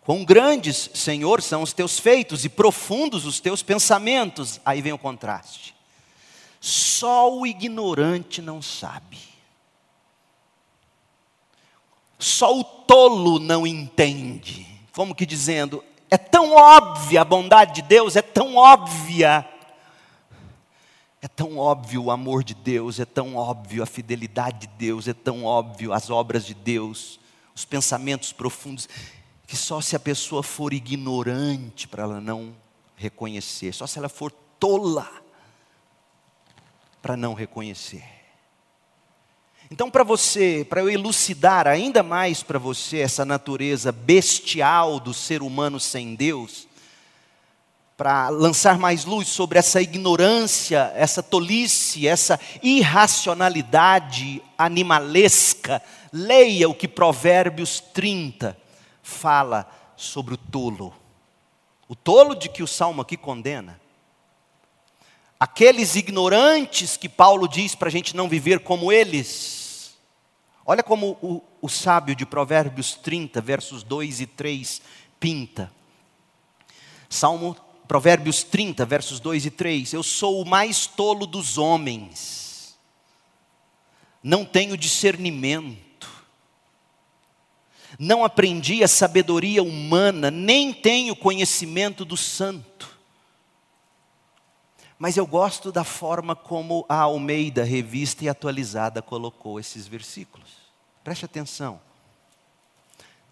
[0.00, 4.60] Quão grandes, Senhor, são os teus feitos e profundos os teus pensamentos.
[4.64, 5.76] Aí vem o contraste.
[6.60, 9.18] Só o ignorante não sabe.
[12.18, 14.66] Só o tolo não entende.
[14.92, 19.48] Como que dizendo, é tão óbvia a bondade de Deus, é tão óbvia.
[21.20, 25.14] É tão óbvio o amor de Deus, é tão óbvio a fidelidade de Deus, é
[25.14, 27.18] tão óbvio as obras de Deus,
[27.54, 28.88] os pensamentos profundos,
[29.46, 32.54] que só se a pessoa for ignorante para ela não
[32.96, 35.10] reconhecer, só se ela for tola
[37.02, 38.04] para não reconhecer.
[39.70, 45.42] Então, para você, para eu elucidar ainda mais para você essa natureza bestial do ser
[45.42, 46.66] humano sem Deus,
[47.94, 55.82] para lançar mais luz sobre essa ignorância, essa tolice, essa irracionalidade animalesca,
[56.12, 58.56] leia o que Provérbios 30
[59.02, 60.94] fala sobre o tolo.
[61.88, 63.80] O tolo de que o salmo aqui condena
[65.38, 69.96] aqueles ignorantes que Paulo diz para a gente não viver como eles.
[70.66, 74.82] Olha como o, o sábio de Provérbios 30, versos 2 e 3,
[75.20, 75.72] pinta.
[77.08, 79.92] Salmo, Provérbios 30, versos 2 e 3.
[79.92, 82.76] Eu sou o mais tolo dos homens,
[84.22, 86.08] não tenho discernimento,
[87.98, 92.77] não aprendi a sabedoria humana, nem tenho conhecimento do santo
[94.98, 100.48] mas eu gosto da forma como a Almeida, revista e atualizada, colocou esses versículos.
[101.04, 101.80] Preste atenção.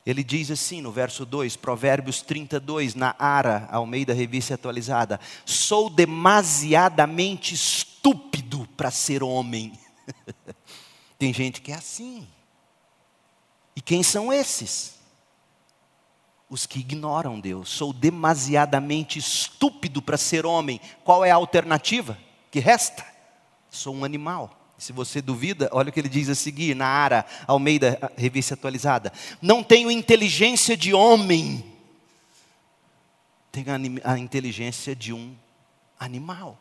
[0.07, 5.90] Ele diz assim no verso 2, Provérbios 32, na Ara, Almeida, revista e atualizada: Sou
[5.90, 9.72] demasiadamente estúpido para ser homem.
[11.18, 12.29] Tem gente que é assim.
[13.74, 14.95] E quem são esses?
[16.48, 17.68] Os que ignoram Deus.
[17.68, 20.81] Sou demasiadamente estúpido para ser homem.
[21.04, 22.18] Qual é a alternativa
[22.50, 23.04] que resta?
[23.71, 24.56] Sou um animal.
[24.79, 29.12] Se você duvida, olha o que ele diz a seguir, na Ara, Almeida, revista atualizada.
[29.40, 31.64] Não tenho inteligência de homem,
[33.50, 35.35] tenho a, inteligência de um
[35.98, 36.58] animal.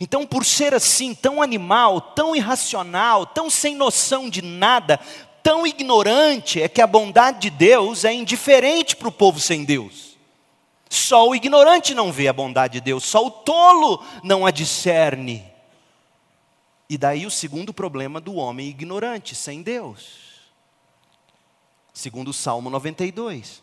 [0.00, 4.98] Então, por ser assim, tão animal, tão irracional, tão sem noção de nada,
[5.46, 10.16] tão ignorante é que a bondade de Deus é indiferente para o povo sem Deus.
[10.90, 15.46] Só o ignorante não vê a bondade de Deus, só o tolo não a discerne.
[16.90, 20.26] E daí o segundo problema do homem ignorante, sem Deus.
[21.94, 23.62] segundo o Salmo 92.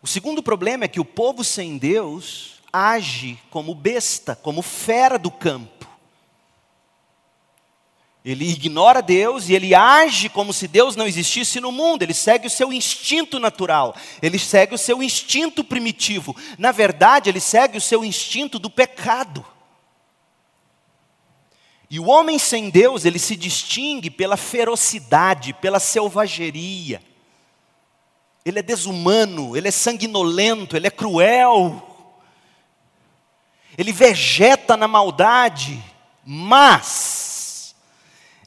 [0.00, 5.32] O segundo problema é que o povo sem Deus age como besta, como fera do
[5.32, 5.75] campo.
[8.26, 12.02] Ele ignora Deus e ele age como se Deus não existisse no mundo.
[12.02, 13.94] Ele segue o seu instinto natural.
[14.20, 16.34] Ele segue o seu instinto primitivo.
[16.58, 19.46] Na verdade, ele segue o seu instinto do pecado.
[21.88, 27.00] E o homem sem Deus, ele se distingue pela ferocidade, pela selvageria.
[28.44, 31.80] Ele é desumano, ele é sanguinolento, ele é cruel.
[33.78, 35.80] Ele vegeta na maldade,
[36.24, 37.15] mas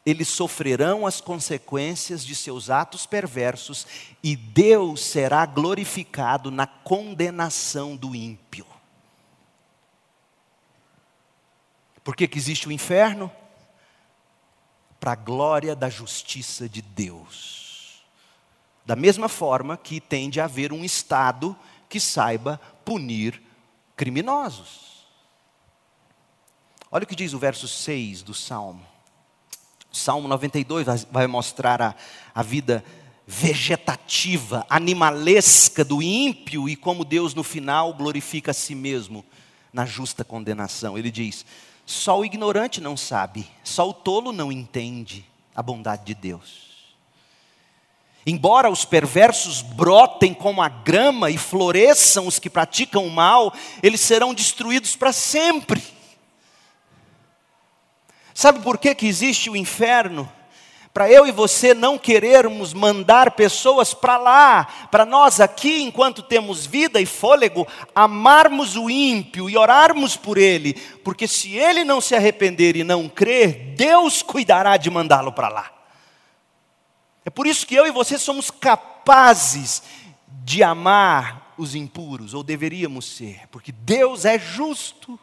[0.10, 3.86] eles sofrerão as consequências de seus atos perversos
[4.24, 8.66] e Deus será glorificado na condenação do ímpio.
[12.04, 13.32] Por que, que existe o inferno?
[15.00, 18.04] Para a glória da justiça de Deus.
[18.86, 21.56] Da mesma forma que tem de haver um Estado
[21.88, 23.42] que saiba punir
[23.96, 25.06] criminosos.
[26.92, 28.89] Olha o que diz o verso 6 do Salmo.
[29.92, 31.96] Salmo 92 vai mostrar a,
[32.34, 32.84] a vida
[33.26, 39.24] vegetativa, animalesca do ímpio e como Deus no final glorifica a si mesmo
[39.72, 40.98] na justa condenação.
[40.98, 41.46] Ele diz:
[41.86, 45.26] só o ignorante não sabe, só o tolo não entende
[45.56, 46.70] a bondade de Deus.
[48.26, 54.02] Embora os perversos brotem como a grama e floresçam os que praticam o mal, eles
[54.02, 55.82] serão destruídos para sempre.
[58.40, 60.32] Sabe por que, que existe o inferno?
[60.94, 66.66] para eu e você não querermos mandar pessoas para lá, para nós aqui, enquanto temos
[66.66, 70.74] vida e fôlego, amarmos o ímpio e orarmos por ele,
[71.04, 75.72] porque se ele não se arrepender e não crer, Deus cuidará de mandá-lo para lá.
[77.24, 79.84] É por isso que eu e você somos capazes
[80.44, 85.20] de amar os impuros, ou deveríamos ser, porque Deus é justo.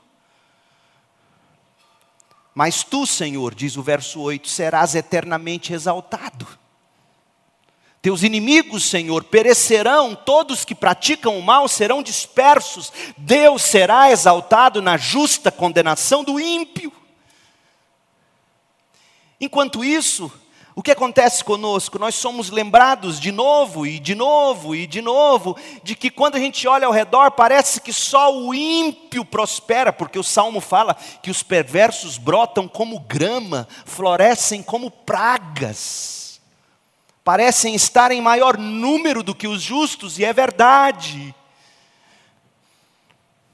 [2.57, 6.49] Mas tu, Senhor, diz o verso 8, serás eternamente exaltado.
[8.01, 12.91] Teus inimigos, Senhor, perecerão, todos que praticam o mal serão dispersos.
[13.15, 16.91] Deus será exaltado na justa condenação do ímpio.
[19.39, 20.33] Enquanto isso,
[20.79, 21.99] o que acontece conosco?
[21.99, 26.39] Nós somos lembrados de novo e de novo e de novo de que quando a
[26.39, 31.31] gente olha ao redor parece que só o ímpio prospera, porque o salmo fala que
[31.31, 36.43] os perversos brotam como grama, florescem como pragas,
[37.25, 41.35] parecem estar em maior número do que os justos, e é verdade.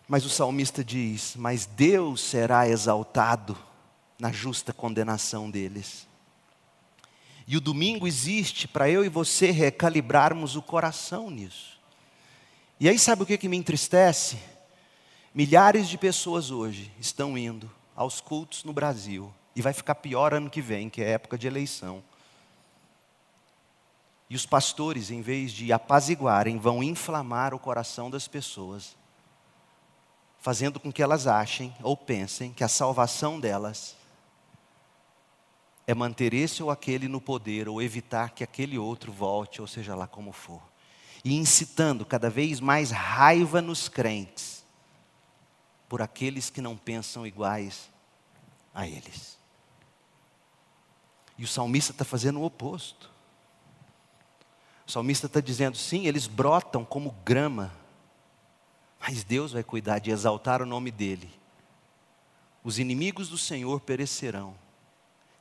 [0.09, 3.57] Mas o salmista diz: Mas Deus será exaltado
[4.19, 6.11] na justa condenação deles.
[7.53, 11.79] E o domingo existe para eu e você recalibrarmos o coração nisso.
[12.81, 14.39] E aí, sabe o que, que me entristece?
[15.35, 20.49] Milhares de pessoas hoje estão indo aos cultos no Brasil, e vai ficar pior ano
[20.49, 22.03] que vem, que é época de eleição.
[24.31, 28.97] E os pastores, em vez de apaziguarem, vão inflamar o coração das pessoas,
[30.41, 33.95] fazendo com que elas achem ou pensem que a salvação delas
[35.87, 39.95] é manter esse ou aquele no poder, ou evitar que aquele outro volte, ou seja
[39.95, 40.63] lá como for.
[41.25, 44.65] E incitando cada vez mais raiva nos crentes,
[45.89, 47.91] por aqueles que não pensam iguais
[48.75, 49.39] a eles.
[51.37, 53.11] E o salmista está fazendo o oposto.
[54.87, 57.73] O salmista está dizendo: sim, eles brotam como grama,
[59.01, 61.31] mas Deus vai cuidar de exaltar o nome dEle.
[62.63, 64.55] Os inimigos do Senhor perecerão,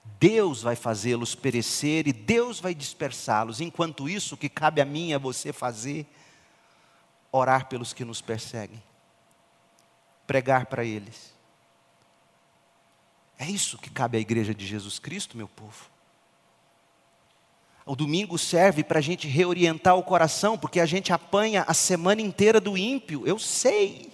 [0.04, 3.62] Deus vai fazê-los perecer e Deus vai dispersá-los.
[3.62, 6.06] Enquanto isso, o que cabe a mim a você fazer?
[7.32, 8.82] Orar pelos que nos perseguem,
[10.28, 11.34] pregar para eles.
[13.38, 15.90] É isso que cabe à igreja de Jesus Cristo, meu povo.
[17.86, 22.22] O domingo serve para a gente reorientar o coração, porque a gente apanha a semana
[22.22, 24.12] inteira do ímpio, eu sei.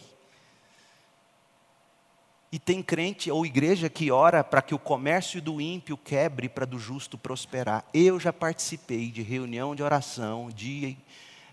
[2.51, 6.65] E tem crente ou igreja que ora para que o comércio do ímpio quebre para
[6.65, 7.83] do justo prosperar.
[7.93, 10.97] Eu já participei de reunião de oração, de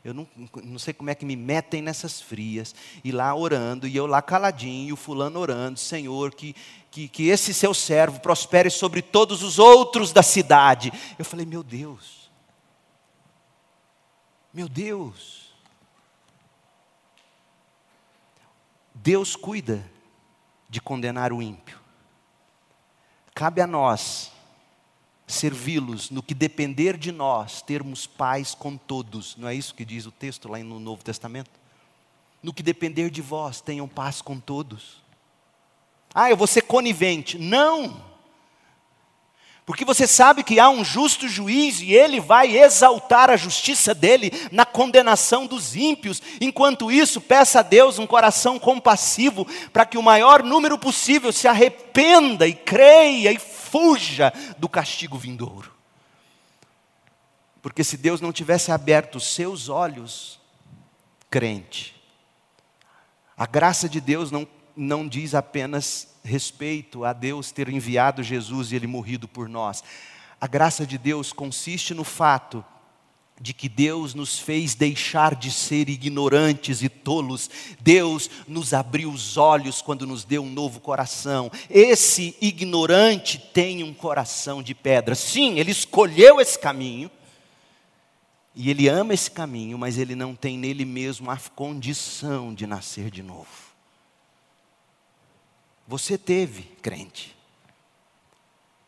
[0.04, 0.28] eu não,
[0.62, 4.20] não, sei como é que me metem nessas frias, e lá orando, e eu lá
[4.20, 6.54] caladinho, e o fulano orando, Senhor, que,
[6.90, 10.92] que, que esse seu servo prospere sobre todos os outros da cidade.
[11.18, 12.30] Eu falei, meu Deus,
[14.52, 15.54] meu Deus,
[18.94, 19.90] Deus cuida
[20.74, 21.78] de condenar o ímpio.
[23.32, 24.32] Cabe a nós
[25.24, 29.36] servi-los, no que depender de nós, termos paz com todos.
[29.36, 31.50] Não é isso que diz o texto lá no Novo Testamento?
[32.42, 35.00] No que depender de vós, tenham paz com todos.
[36.12, 37.38] Ah, eu vou ser conivente.
[37.38, 38.04] Não!
[39.66, 44.30] Porque você sabe que há um justo juiz e ele vai exaltar a justiça dele
[44.52, 46.20] na condenação dos ímpios.
[46.38, 51.48] Enquanto isso, peça a Deus um coração compassivo para que o maior número possível se
[51.48, 55.72] arrependa e creia e fuja do castigo vindouro.
[57.62, 60.38] Porque se Deus não tivesse aberto os seus olhos,
[61.30, 61.94] crente,
[63.34, 64.46] a graça de Deus não,
[64.76, 69.84] não diz apenas respeito a Deus ter enviado Jesus e ele morrido por nós.
[70.40, 72.64] A graça de Deus consiste no fato
[73.40, 77.50] de que Deus nos fez deixar de ser ignorantes e tolos.
[77.80, 81.50] Deus nos abriu os olhos quando nos deu um novo coração.
[81.68, 85.14] Esse ignorante tem um coração de pedra.
[85.14, 87.10] Sim, ele escolheu esse caminho.
[88.54, 93.10] E ele ama esse caminho, mas ele não tem nele mesmo a condição de nascer
[93.10, 93.63] de novo.
[95.86, 97.36] Você teve, crente.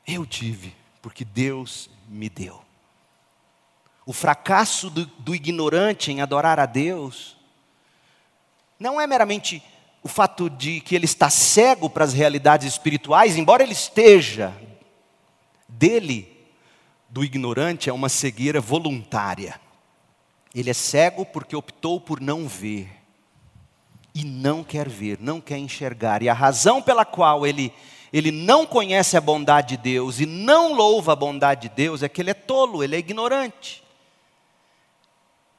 [0.06, 2.62] Eu tive, porque Deus me deu.
[4.04, 7.36] O fracasso do, do ignorante em adorar a Deus
[8.78, 9.62] não é meramente
[10.02, 14.54] o fato de que ele está cego para as realidades espirituais, embora ele esteja,
[15.68, 16.32] dele,
[17.08, 19.60] do ignorante, é uma cegueira voluntária.
[20.54, 22.88] Ele é cego porque optou por não ver.
[24.18, 26.22] E não quer ver, não quer enxergar.
[26.22, 27.70] E a razão pela qual ele,
[28.10, 32.08] ele não conhece a bondade de Deus e não louva a bondade de Deus é
[32.08, 33.84] que ele é tolo, ele é ignorante.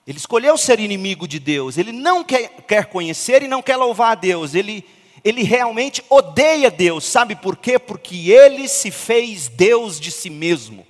[0.08, 4.14] Ele escolheu ser inimigo de Deus, ele não quer, quer conhecer e não quer louvar
[4.14, 4.84] a Deus, ele,
[5.24, 7.78] ele realmente odeia Deus, sabe por quê?
[7.78, 10.84] Porque ele se fez Deus de si mesmo.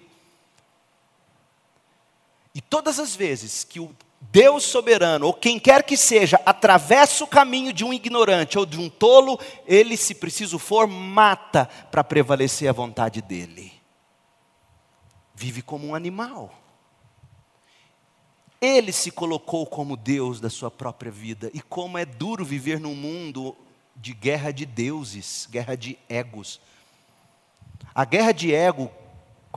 [2.56, 7.28] E todas as vezes que o Deus soberano, ou quem quer que seja, atravessa o
[7.28, 12.68] caminho de um ignorante ou de um tolo, ele, se preciso for, mata para prevalecer
[12.68, 13.72] a vontade dele.
[15.36, 16.54] Vive como um animal.
[18.60, 21.52] Ele se colocou como Deus da sua própria vida.
[21.54, 23.56] E como é duro viver num mundo
[23.96, 26.60] de guerra de deuses, guerra de egos.
[27.94, 28.92] A guerra de ego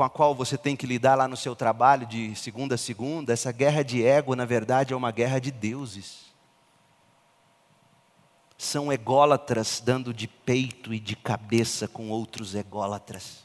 [0.01, 3.35] com a qual você tem que lidar lá no seu trabalho de segunda a segunda,
[3.35, 6.33] essa guerra de ego, na verdade, é uma guerra de deuses.
[8.57, 13.45] São ególatras dando de peito e de cabeça com outros ególatras,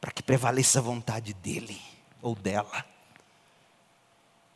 [0.00, 1.82] para que prevaleça a vontade dele
[2.22, 2.84] ou dela.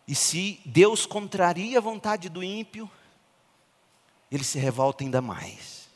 [0.07, 2.89] E se Deus contraria a vontade do ímpio,
[4.31, 5.88] ele se revolta ainda mais.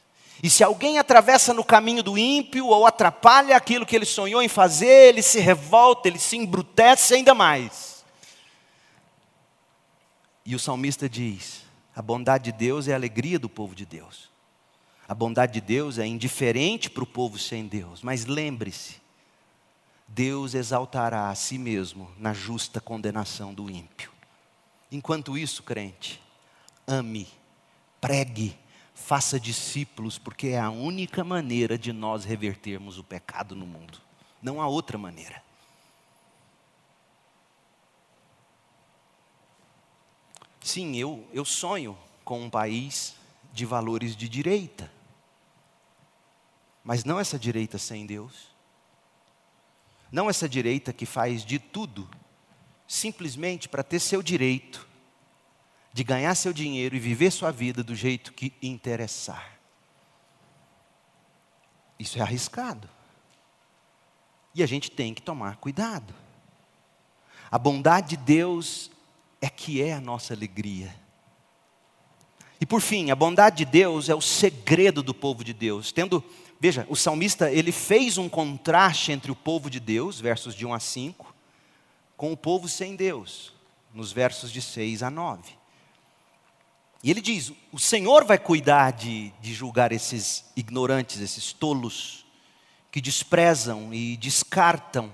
[0.42, 4.48] E se alguém atravessa no caminho do ímpio ou atrapalha aquilo que ele sonhou em
[4.48, 8.04] fazer, ele se revolta, ele se embrutece ainda mais.
[10.44, 11.62] E o salmista diz:
[11.94, 14.30] a bondade de Deus é a alegria do povo de Deus.
[15.06, 18.02] A bondade de Deus é indiferente para o povo sem Deus.
[18.02, 18.96] Mas lembre-se,
[20.08, 24.10] Deus exaltará a si mesmo na justa condenação do ímpio.
[24.90, 26.20] Enquanto isso, crente,
[26.86, 27.28] ame,
[28.00, 28.56] pregue,
[29.02, 33.98] faça discípulos, porque é a única maneira de nós revertermos o pecado no mundo.
[34.40, 35.42] Não há outra maneira.
[40.60, 43.16] Sim, eu, eu sonho com um país
[43.52, 44.90] de valores de direita.
[46.84, 48.52] Mas não essa direita sem Deus.
[50.10, 52.08] Não essa direita que faz de tudo
[52.86, 54.91] simplesmente para ter seu direito
[55.92, 59.58] de ganhar seu dinheiro e viver sua vida do jeito que interessar.
[61.98, 62.88] Isso é arriscado.
[64.54, 66.14] E a gente tem que tomar cuidado.
[67.50, 68.90] A bondade de Deus
[69.40, 70.94] é que é a nossa alegria.
[72.60, 75.92] E por fim, a bondade de Deus é o segredo do povo de Deus.
[75.92, 76.24] Tendo
[76.62, 80.72] Veja, o salmista ele fez um contraste entre o povo de Deus, versos de 1
[80.72, 81.34] a 5,
[82.16, 83.52] com o povo sem Deus,
[83.92, 85.54] nos versos de 6 a 9.
[87.02, 92.24] E ele diz: o Senhor vai cuidar de, de julgar esses ignorantes, esses tolos,
[92.90, 95.12] que desprezam e descartam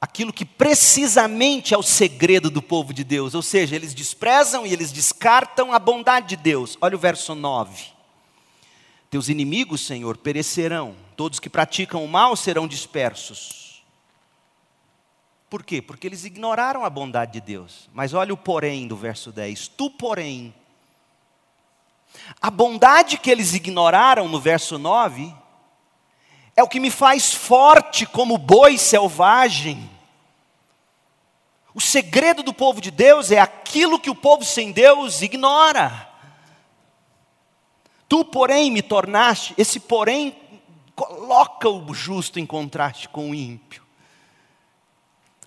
[0.00, 4.72] aquilo que precisamente é o segredo do povo de Deus, ou seja, eles desprezam e
[4.72, 6.78] eles descartam a bondade de Deus.
[6.80, 7.84] Olha o verso 9.
[9.10, 13.69] Teus inimigos, Senhor, perecerão, todos que praticam o mal serão dispersos.
[15.50, 15.82] Por quê?
[15.82, 17.90] Porque eles ignoraram a bondade de Deus.
[17.92, 19.66] Mas olha o porém do verso 10.
[19.66, 20.54] Tu, porém,
[22.40, 25.34] a bondade que eles ignoraram no verso 9
[26.54, 29.90] é o que me faz forte como boi selvagem.
[31.74, 36.08] O segredo do povo de Deus é aquilo que o povo sem Deus ignora.
[38.08, 40.36] Tu, porém, me tornaste, esse porém
[40.94, 43.89] coloca o justo em contraste com o ímpio.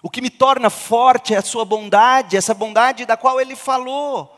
[0.04, 4.38] O que me torna forte é a sua bondade, essa bondade da qual ele falou.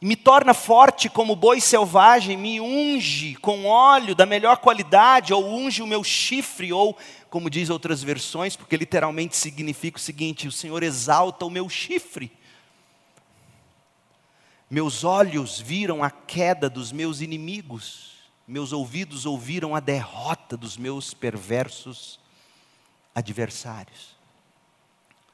[0.00, 5.82] Me torna forte como boi selvagem, me unge com óleo da melhor qualidade, ou unge
[5.82, 6.96] o meu chifre, ou,
[7.28, 12.30] como diz outras versões, porque literalmente significa o seguinte: o Senhor exalta o meu chifre.
[14.70, 18.12] Meus olhos viram a queda dos meus inimigos,
[18.46, 22.20] meus ouvidos ouviram a derrota dos meus perversos
[23.12, 24.11] adversários.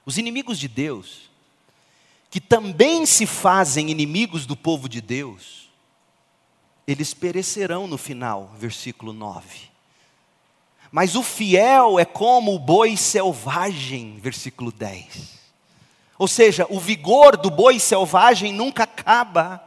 [0.08, 1.28] Os inimigos de Deus,
[2.30, 5.68] que também se fazem inimigos do povo de Deus,
[6.86, 9.68] eles perecerão no final, versículo 9.
[10.90, 15.38] Mas o fiel é como o boi selvagem, versículo 10.
[16.18, 19.62] Ou seja, o vigor do boi selvagem nunca acaba.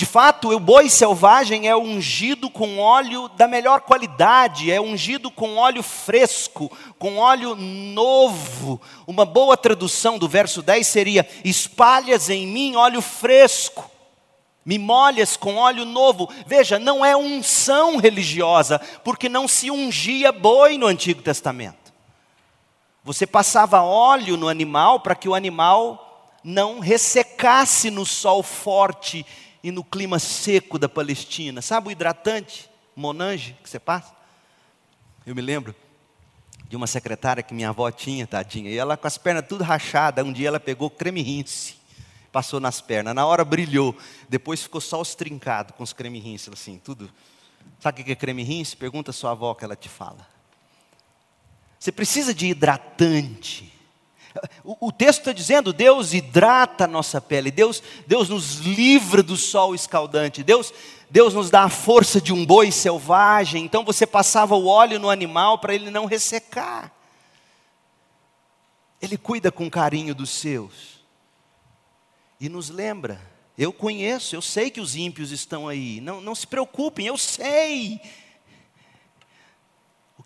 [0.00, 5.58] De fato, o boi selvagem é ungido com óleo da melhor qualidade, é ungido com
[5.58, 8.80] óleo fresco, com óleo novo.
[9.06, 13.90] Uma boa tradução do verso 10 seria: espalhas em mim óleo fresco,
[14.64, 16.30] me molhas com óleo novo.
[16.46, 21.92] Veja, não é unção religiosa, porque não se ungia boi no Antigo Testamento.
[23.04, 29.26] Você passava óleo no animal para que o animal não ressecasse no sol forte
[29.62, 31.60] e no clima seco da Palestina.
[31.62, 34.14] Sabe o hidratante Monange que você passa?
[35.26, 35.74] Eu me lembro
[36.68, 40.24] de uma secretária que minha avó tinha, tadinha, e ela com as pernas tudo rachadas,
[40.24, 41.74] um dia ela pegou creme rinse,
[42.30, 43.96] passou nas pernas, na hora brilhou,
[44.28, 47.10] depois ficou só os trincados com os creme rinse, assim, tudo.
[47.80, 48.76] Sabe o que é creme rinse?
[48.76, 50.26] Pergunta a sua avó que ela te fala.
[51.78, 53.72] Você precisa de hidratante.
[54.62, 59.36] O, o texto está dizendo, Deus hidrata a nossa pele, Deus, Deus nos livra do
[59.36, 60.72] sol escaldante, Deus,
[61.10, 63.64] Deus nos dá a força de um boi selvagem.
[63.64, 66.92] Então você passava o óleo no animal para ele não ressecar.
[69.02, 71.00] Ele cuida com carinho dos seus.
[72.38, 73.20] E nos lembra,
[73.58, 76.00] eu conheço, eu sei que os ímpios estão aí.
[76.00, 78.00] Não, não se preocupem, eu sei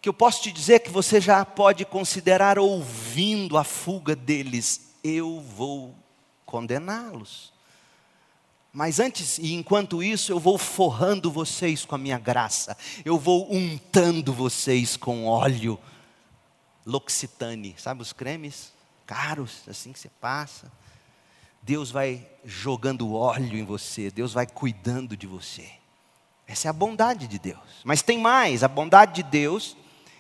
[0.05, 5.41] que eu posso te dizer que você já pode considerar ouvindo a fuga deles, eu
[5.41, 5.95] vou
[6.45, 7.51] condená-los.
[8.71, 13.51] Mas antes e enquanto isso, eu vou forrando vocês com a minha graça, eu vou
[13.51, 15.81] untando vocês com óleo
[16.85, 18.75] L'Occitane, sabe os cremes
[19.07, 20.71] caros, assim que você passa.
[21.63, 25.67] Deus vai jogando óleo em você, Deus vai cuidando de você.
[26.47, 27.81] Essa é a bondade de Deus.
[27.83, 29.75] Mas tem mais: a bondade de Deus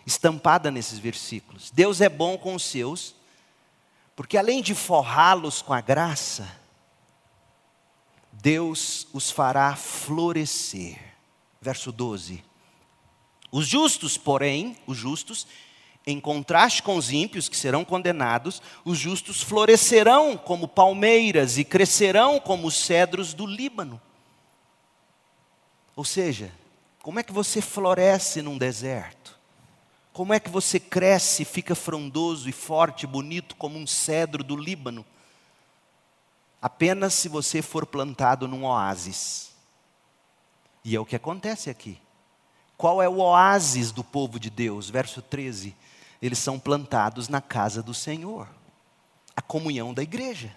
[0.07, 1.71] estampada nesses versículos.
[1.71, 3.15] Deus é bom com os seus,
[4.15, 6.49] porque além de forrá-los com a graça,
[8.33, 10.99] Deus os fará florescer.
[11.61, 12.45] Verso 12.
[13.51, 15.47] Os justos, porém, os justos,
[16.07, 22.39] em contraste com os ímpios que serão condenados, os justos florescerão como palmeiras e crescerão
[22.39, 24.01] como os cedros do Líbano.
[25.97, 26.53] Ou seja,
[27.01, 29.24] como é que você floresce num deserto?
[30.15, 35.05] Como é que você cresce, fica frondoso e forte, bonito como um cedro do Líbano?
[36.63, 39.51] Apenas se você for plantado num oásis.
[40.85, 41.99] E é o que acontece aqui.
[42.77, 44.89] Qual é o oásis do povo de Deus?
[44.89, 45.75] Verso 13.
[46.23, 48.49] Eles são plantados na casa do Senhor,
[49.35, 50.55] a comunhão da igreja.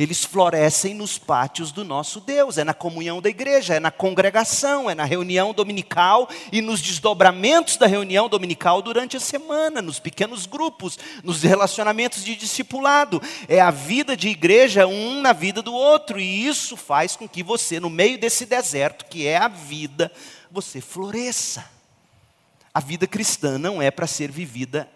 [0.00, 4.88] Eles florescem nos pátios do nosso Deus, é na comunhão da igreja, é na congregação,
[4.88, 10.46] é na reunião dominical e nos desdobramentos da reunião dominical durante a semana, nos pequenos
[10.46, 13.20] grupos, nos relacionamentos de discipulado.
[13.46, 17.42] É a vida de igreja um na vida do outro, e isso faz com que
[17.42, 20.10] você, no meio desse deserto que é a vida,
[20.50, 21.62] você floresça.
[22.72, 24.88] A vida cristã não é para ser vivida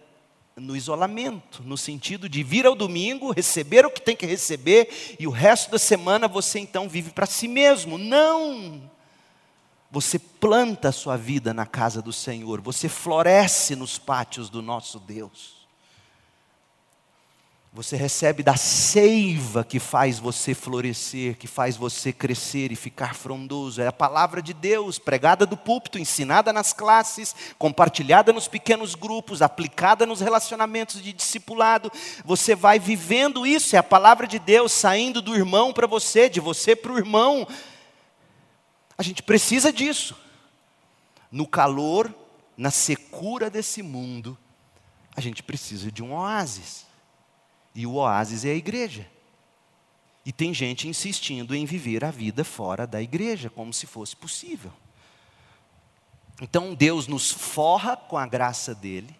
[0.56, 5.26] no isolamento, no sentido de vir ao domingo, receber o que tem que receber e
[5.26, 7.98] o resto da semana você então vive para si mesmo.
[7.98, 8.90] Não!
[9.90, 14.98] Você planta a sua vida na casa do Senhor, você floresce nos pátios do nosso
[14.98, 15.63] Deus.
[17.76, 23.82] Você recebe da seiva que faz você florescer, que faz você crescer e ficar frondoso.
[23.82, 29.42] É a palavra de Deus, pregada do púlpito, ensinada nas classes, compartilhada nos pequenos grupos,
[29.42, 31.90] aplicada nos relacionamentos de discipulado.
[32.24, 36.38] Você vai vivendo isso, é a palavra de Deus saindo do irmão para você, de
[36.38, 37.44] você para o irmão.
[38.96, 40.16] A gente precisa disso.
[41.28, 42.14] no calor,
[42.56, 44.38] na secura desse mundo,
[45.16, 46.93] a gente precisa de um oásis.
[47.74, 49.06] E o oásis é a igreja.
[50.24, 54.72] E tem gente insistindo em viver a vida fora da igreja, como se fosse possível.
[56.40, 59.14] Então Deus nos forra com a graça dele,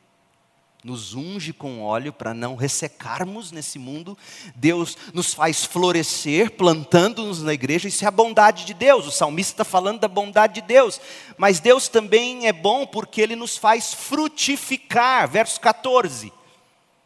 [0.83, 4.17] nos unge com óleo para não ressecarmos nesse mundo.
[4.55, 7.89] Deus nos faz florescer, plantando-nos na igreja.
[7.89, 9.07] Isso é a bondade de Deus.
[9.07, 11.01] O salmista está falando da bondade de Deus.
[11.39, 15.27] Mas Deus também é bom porque Ele nos faz frutificar.
[15.29, 16.31] Verso 14: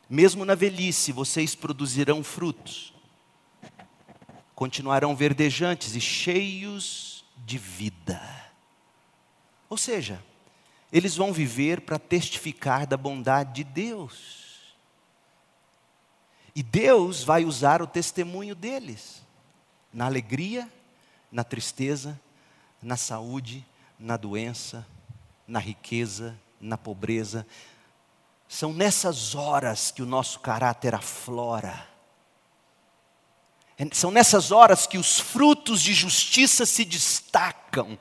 [0.09, 2.94] Mesmo na velhice, vocês produzirão frutos,
[4.54, 8.20] continuarão verdejantes e cheios de vida.
[9.68, 10.22] Ou seja,
[10.92, 14.74] eles vão viver para testificar da bondade de Deus.
[16.54, 19.22] E Deus vai usar o testemunho deles
[19.92, 20.70] na alegria,
[21.30, 22.18] na tristeza,
[22.82, 23.64] na saúde,
[23.98, 24.86] na doença,
[25.46, 27.46] na riqueza, na pobreza.
[28.49, 31.86] São nessas horas que o nosso caráter aflora.
[33.76, 37.99] É, são nessas horas que os frutos de justiça se destacam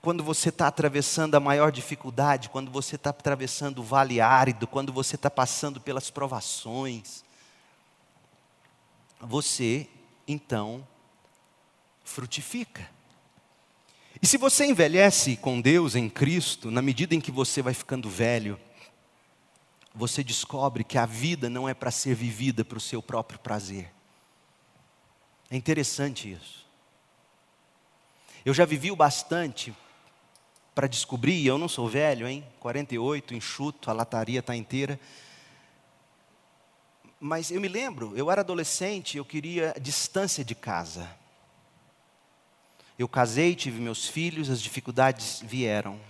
[0.00, 4.92] quando você está atravessando a maior dificuldade, quando você está atravessando o vale árido, quando
[4.92, 7.22] você está passando pelas provações,
[9.20, 9.86] você
[10.26, 10.84] então
[12.02, 12.90] frutifica.
[14.20, 18.10] E se você envelhece com Deus em Cristo, na medida em que você vai ficando
[18.10, 18.58] velho,
[19.94, 23.92] você descobre que a vida não é para ser vivida para o seu próprio prazer.
[25.50, 26.66] É interessante isso.
[28.44, 29.74] Eu já vivi o bastante
[30.74, 32.44] para descobrir, eu não sou velho, hein?
[32.58, 34.98] 48, enxuto, a lataria está inteira.
[37.20, 41.08] Mas eu me lembro, eu era adolescente, eu queria distância de casa.
[42.98, 46.00] Eu casei, tive meus filhos, as dificuldades vieram.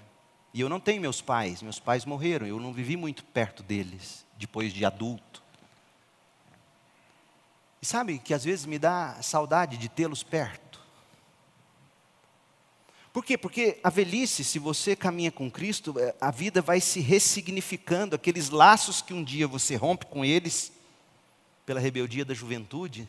[0.55, 4.27] E eu não tenho meus pais, meus pais morreram, eu não vivi muito perto deles,
[4.37, 5.43] depois de adulto.
[7.81, 10.81] E sabe que às vezes me dá saudade de tê-los perto.
[13.13, 13.37] Por quê?
[13.37, 18.49] Porque a velhice, se você caminha com Cristo, é, a vida vai se ressignificando, aqueles
[18.49, 20.73] laços que um dia você rompe com eles,
[21.67, 23.07] pela rebeldia da juventude,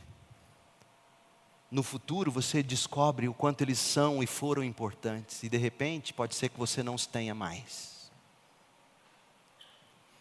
[1.74, 6.36] no futuro você descobre o quanto eles são e foram importantes, e de repente pode
[6.36, 8.12] ser que você não os tenha mais.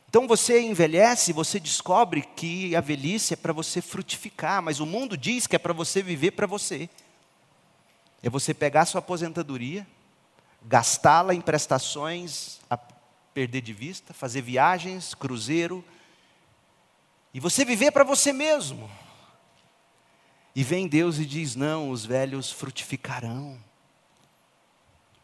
[0.08, 5.14] Então você envelhece, você descobre que a velhice é para você frutificar, mas o mundo
[5.14, 6.88] diz que é para você viver para você.
[8.22, 9.86] É você pegar sua aposentadoria,
[10.62, 15.84] gastá-la em prestações a perder de vista, fazer viagens, cruzeiro,
[17.34, 18.90] e você viver para você mesmo.
[20.54, 23.58] E vem Deus e diz: Não, os velhos frutificarão.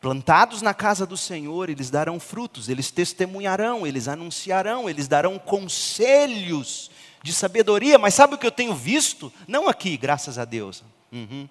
[0.00, 6.88] Plantados na casa do Senhor, eles darão frutos, eles testemunharão, eles anunciarão, eles darão conselhos
[7.20, 7.98] de sabedoria.
[7.98, 9.32] Mas sabe o que eu tenho visto?
[9.46, 10.84] Não aqui, graças a Deus.
[11.10, 11.48] Uhum.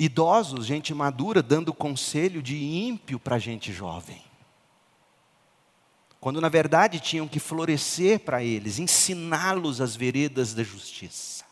[0.00, 4.20] Idosos, gente madura, dando conselho de ímpio para gente jovem.
[6.22, 11.44] Quando na verdade tinham que florescer para eles, ensiná-los as veredas da justiça.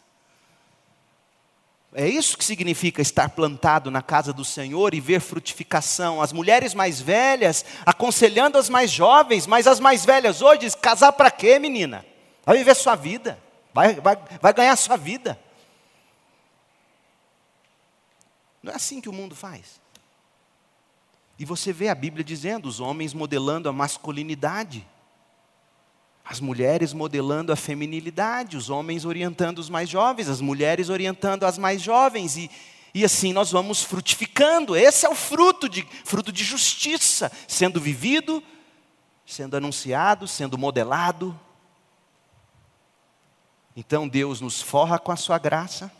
[1.92, 6.22] É isso que significa estar plantado na casa do Senhor e ver frutificação.
[6.22, 11.32] As mulheres mais velhas aconselhando as mais jovens, mas as mais velhas hoje, casar para
[11.32, 12.06] quê, menina?
[12.46, 13.42] Vai viver sua vida,
[13.74, 15.36] vai, vai, vai ganhar sua vida.
[18.62, 19.80] Não é assim que o mundo faz.
[21.40, 24.86] E você vê a Bíblia dizendo, os homens modelando a masculinidade,
[26.22, 31.56] as mulheres modelando a feminilidade, os homens orientando os mais jovens, as mulheres orientando as
[31.56, 32.50] mais jovens, e,
[32.92, 34.76] e assim nós vamos frutificando.
[34.76, 38.42] Esse é o fruto de, fruto de justiça, sendo vivido,
[39.24, 41.34] sendo anunciado, sendo modelado.
[43.74, 45.90] Então Deus nos forra com a sua graça,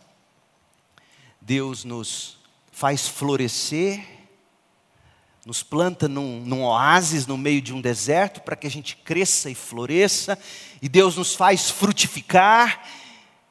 [1.41, 2.37] Deus nos
[2.71, 4.20] faz florescer,
[5.45, 9.49] nos planta num, num, oásis no meio de um deserto para que a gente cresça
[9.49, 10.37] e floresça,
[10.81, 12.87] e Deus nos faz frutificar.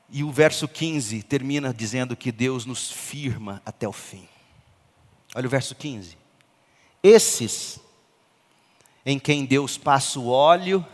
[0.09, 4.29] E o verso 15 termina dizendo que Deus nos firma até o fim.
[5.35, 6.19] Olha o verso 15.
[7.03, 7.79] Esses
[9.07, 10.85] em quem Deus passa o óleo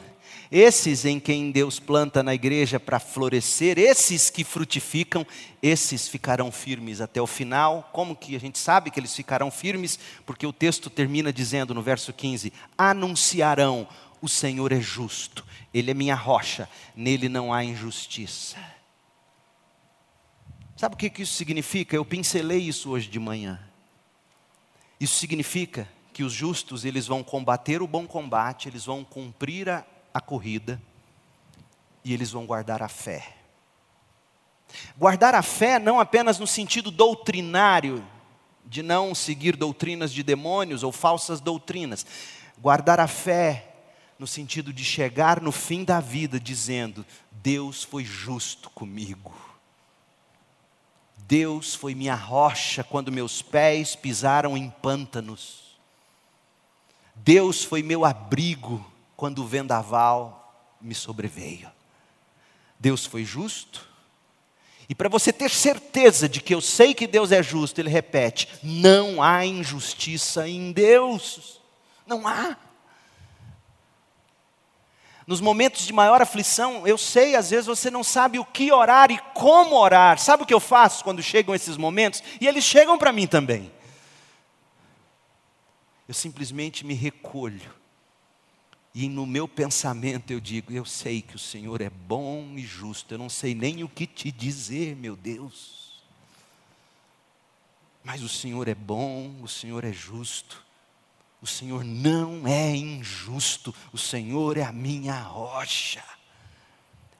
[0.50, 5.26] esses em quem Deus planta na igreja para florescer, esses que frutificam,
[5.62, 7.90] esses ficarão firmes até o final.
[7.92, 9.98] Como que a gente sabe que eles ficarão firmes?
[10.24, 13.88] Porque o texto termina dizendo no verso 15: Anunciarão,
[14.20, 15.44] o Senhor é justo,
[15.74, 18.56] Ele é minha rocha, nele não há injustiça.
[20.76, 21.96] Sabe o que isso significa?
[21.96, 23.58] Eu pincelei isso hoje de manhã.
[25.00, 29.84] Isso significa que os justos eles vão combater o bom combate, eles vão cumprir a,
[30.16, 30.80] a corrida
[32.02, 33.34] e eles vão guardar a fé.
[34.96, 38.02] Guardar a fé não apenas no sentido doutrinário,
[38.64, 42.06] de não seguir doutrinas de demônios ou falsas doutrinas.
[42.58, 43.74] Guardar a fé
[44.18, 49.34] no sentido de chegar no fim da vida dizendo: Deus foi justo comigo.
[51.18, 55.76] Deus foi minha rocha quando meus pés pisaram em pântanos.
[57.14, 58.84] Deus foi meu abrigo
[59.16, 61.70] quando o vendaval me sobreveio.
[62.78, 63.96] Deus foi justo
[64.88, 68.48] e para você ter certeza de que eu sei que Deus é justo, ele repete:
[68.62, 71.60] não há injustiça em Deus.
[72.06, 72.56] Não há.
[75.26, 79.10] Nos momentos de maior aflição, eu sei, às vezes você não sabe o que orar
[79.10, 80.20] e como orar.
[80.20, 82.22] Sabe o que eu faço quando chegam esses momentos?
[82.40, 83.72] E eles chegam para mim também.
[86.06, 87.74] Eu simplesmente me recolho
[88.98, 93.12] e no meu pensamento eu digo: eu sei que o Senhor é bom e justo,
[93.12, 96.02] eu não sei nem o que te dizer, meu Deus.
[98.02, 100.64] Mas o Senhor é bom, o Senhor é justo,
[101.42, 106.02] o Senhor não é injusto, o Senhor é a minha rocha.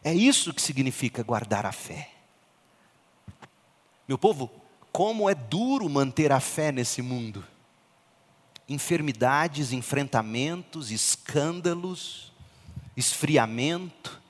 [0.02, 2.10] É isso que significa guardar a fé.
[4.08, 4.50] Meu povo,
[4.90, 7.44] como é duro manter a fé nesse mundo
[8.68, 12.32] enfermidades, enfrentamentos, escândalos,
[12.96, 14.20] esfriamento.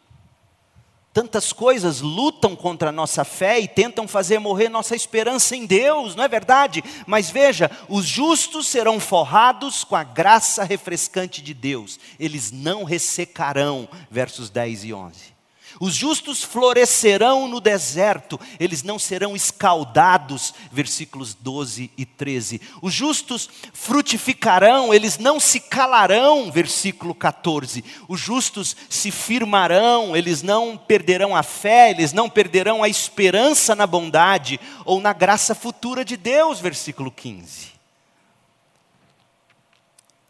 [1.12, 6.14] Tantas coisas lutam contra a nossa fé e tentam fazer morrer nossa esperança em Deus,
[6.14, 6.84] não é verdade?
[7.07, 13.89] Mas veja, os justos serão forrados com a graça refrescante de Deus, eles não ressecarão,
[14.11, 15.36] versos 10 e 11.
[15.79, 22.61] Os justos florescerão no deserto, eles não serão escaldados, versículos 12 e 13.
[22.81, 27.85] Os justos frutificarão, eles não se calarão, versículo 14.
[28.09, 33.87] Os justos se firmarão, eles não perderão a fé, eles não perderão a esperança na
[33.87, 37.77] bondade ou na graça futura de Deus, versículo 15.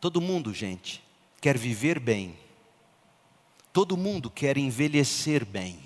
[0.01, 1.03] Todo mundo, gente,
[1.41, 2.46] quer viver bem
[3.77, 5.79] Todo mundo quer envelhecer bem.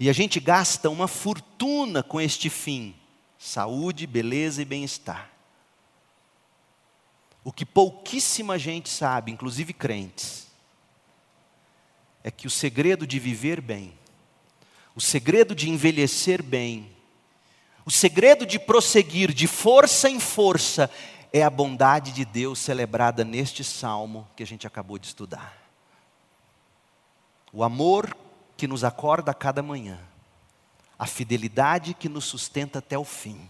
[0.00, 2.92] E a gente gasta uma fortuna com este fim:
[3.38, 5.30] saúde, beleza e bem-estar.
[7.44, 10.48] O que pouquíssima gente sabe, inclusive crentes,
[12.24, 13.96] é que o segredo de viver bem,
[14.96, 16.90] o segredo de envelhecer bem,
[17.84, 20.90] o segredo de prosseguir de força em força
[21.32, 25.65] é a bondade de Deus celebrada neste salmo que a gente acabou de estudar.
[27.56, 28.14] O amor
[28.54, 29.98] que nos acorda a cada manhã,
[30.98, 33.48] a fidelidade que nos sustenta até o fim.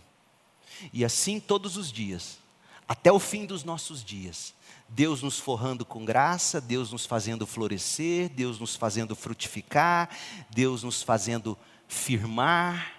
[0.93, 2.39] E assim todos os dias,
[2.87, 4.55] até o fim dos nossos dias.
[4.89, 10.09] Deus nos forrando com graça, Deus nos fazendo florescer, Deus nos fazendo frutificar,
[10.51, 12.93] Deus nos fazendo firmar.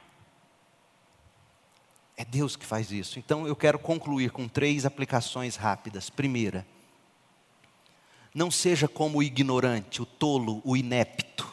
[2.18, 3.18] É Deus que faz isso.
[3.18, 6.10] Então eu quero concluir com três aplicações rápidas.
[6.10, 6.68] Primeira,
[8.38, 11.52] não seja como o ignorante, o tolo, o inepto.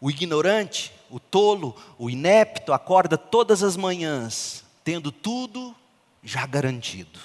[0.00, 5.76] O ignorante, o tolo, o inepto acorda todas as manhãs, tendo tudo
[6.24, 7.20] já garantido.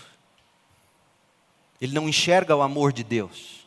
[1.82, 3.66] Ele não enxerga o amor de Deus.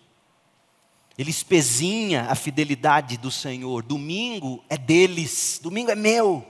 [1.19, 3.83] Ele espezinha a fidelidade do Senhor.
[3.83, 6.47] Domingo é deles, domingo é meu,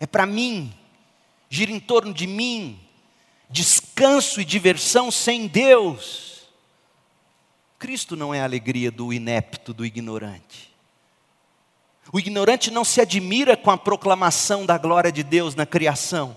[0.00, 0.74] é para mim,
[1.48, 2.80] gira em torno de mim.
[3.48, 6.25] Descanso e diversão sem Deus
[7.78, 10.74] Cristo não é a alegria do inepto, do ignorante.
[12.12, 16.36] O ignorante não se admira com a proclamação da glória de Deus na criação.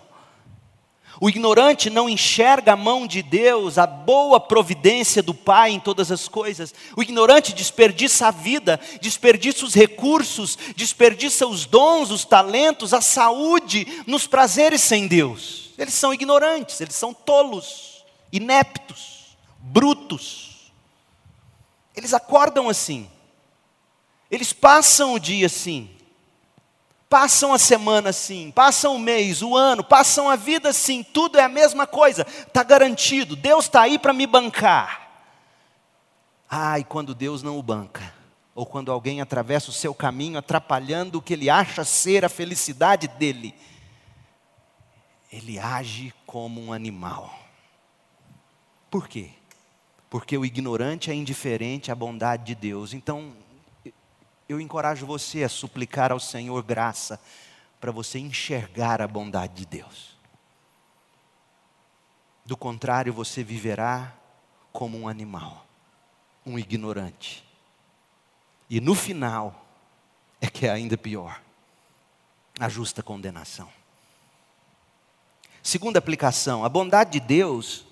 [1.21, 6.11] O ignorante não enxerga a mão de Deus, a boa providência do Pai em todas
[6.11, 6.73] as coisas.
[6.95, 13.85] O ignorante desperdiça a vida, desperdiça os recursos, desperdiça os dons, os talentos, a saúde,
[14.07, 15.71] nos prazeres sem Deus.
[15.77, 20.48] Eles são ignorantes, eles são tolos, ineptos, brutos.
[21.99, 23.09] Eles acordam assim.
[24.31, 25.89] Eles passam o dia assim.
[27.09, 31.43] Passam a semana assim, passam o mês, o ano, passam a vida assim, tudo é
[31.43, 35.09] a mesma coisa, está garantido, Deus está aí para me bancar.
[36.47, 38.13] Ah, e quando Deus não o banca,
[38.53, 43.07] ou quando alguém atravessa o seu caminho atrapalhando o que ele acha ser a felicidade
[43.07, 43.55] dele,
[45.33, 47.33] ele age como um animal.
[48.91, 49.31] Por quê?
[50.09, 52.93] Porque o ignorante é indiferente à bondade de Deus.
[52.93, 53.33] Então,
[54.47, 57.21] eu encorajo você a suplicar ao Senhor graça
[57.79, 60.17] para você enxergar a bondade de Deus.
[62.43, 64.13] Do contrário, você viverá
[64.73, 65.65] como um animal,
[66.45, 67.47] um ignorante.
[68.67, 69.67] E no final,
[70.41, 71.39] é que é ainda pior
[72.59, 73.69] a justa condenação.
[75.61, 77.85] Segunda aplicação: a bondade de Deus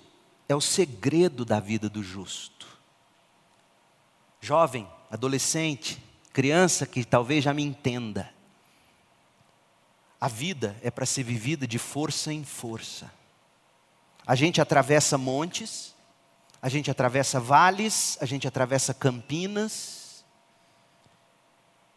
[0.48, 2.66] é o segredo da vida do justo.
[4.40, 8.32] Jovem, adolescente, criança que talvez já me entenda.
[10.20, 13.10] A vida é para ser vivida de força em força.
[14.26, 15.94] A gente atravessa montes,
[16.62, 20.24] a gente atravessa vales, a gente atravessa campinas.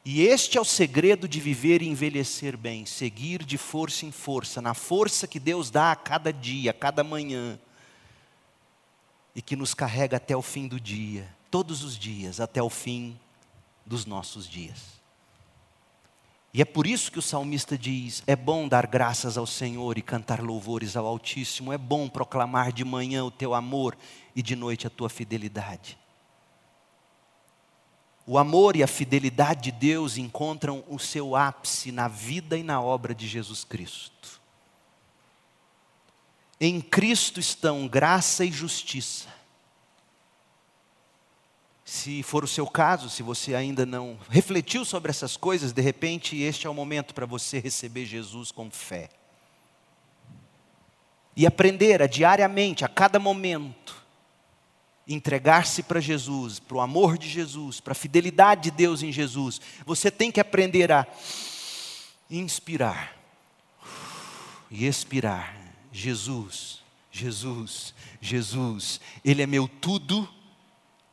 [0.03, 4.61] E este é o segredo de viver e envelhecer bem, seguir de força em força,
[4.61, 7.59] na força que Deus dá a cada dia, a cada manhã,
[9.35, 13.17] e que nos carrega até o fim do dia, todos os dias, até o fim
[13.85, 15.01] dos nossos dias.
[16.53, 20.01] E é por isso que o salmista diz: é bom dar graças ao Senhor e
[20.01, 23.97] cantar louvores ao Altíssimo, é bom proclamar de manhã o teu amor
[24.35, 25.97] e de noite a tua fidelidade.
[28.27, 32.79] O amor e a fidelidade de Deus encontram o seu ápice na vida e na
[32.81, 34.20] obra de Jesus Cristo.
[36.61, 39.41] Em Cristo estão graça e justiça
[41.91, 46.37] se for o seu caso, se você ainda não refletiu sobre essas coisas, de repente
[46.41, 49.09] este é o momento para você receber Jesus com fé.
[51.35, 53.93] E aprender a diariamente, a cada momento,
[55.05, 59.59] entregar-se para Jesus, para o amor de Jesus, para a fidelidade de Deus em Jesus.
[59.85, 61.05] Você tem que aprender a
[62.29, 63.17] inspirar
[64.69, 65.60] e expirar.
[65.91, 66.79] Jesus,
[67.11, 70.27] Jesus, Jesus, Ele é meu tudo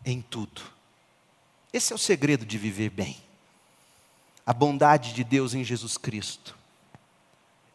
[0.05, 0.63] em tudo.
[1.73, 3.17] Esse é o segredo de viver bem.
[4.47, 6.57] A bondade de Deus em Jesus Cristo.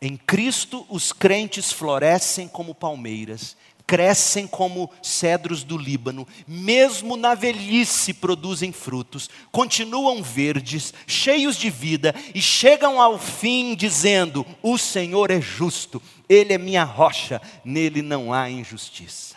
[0.02, 3.56] Em Cristo, os crentes florescem como palmeiras,
[3.86, 12.16] crescem como cedros do Líbano, mesmo na velhice produzem frutos, continuam verdes, cheios de vida
[12.34, 18.34] e chegam ao fim dizendo: O Senhor é justo, Ele é minha rocha, nele não
[18.34, 19.36] há injustiça.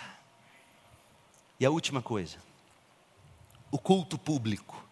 [1.59, 2.37] E a última coisa,
[3.71, 4.85] o culto público.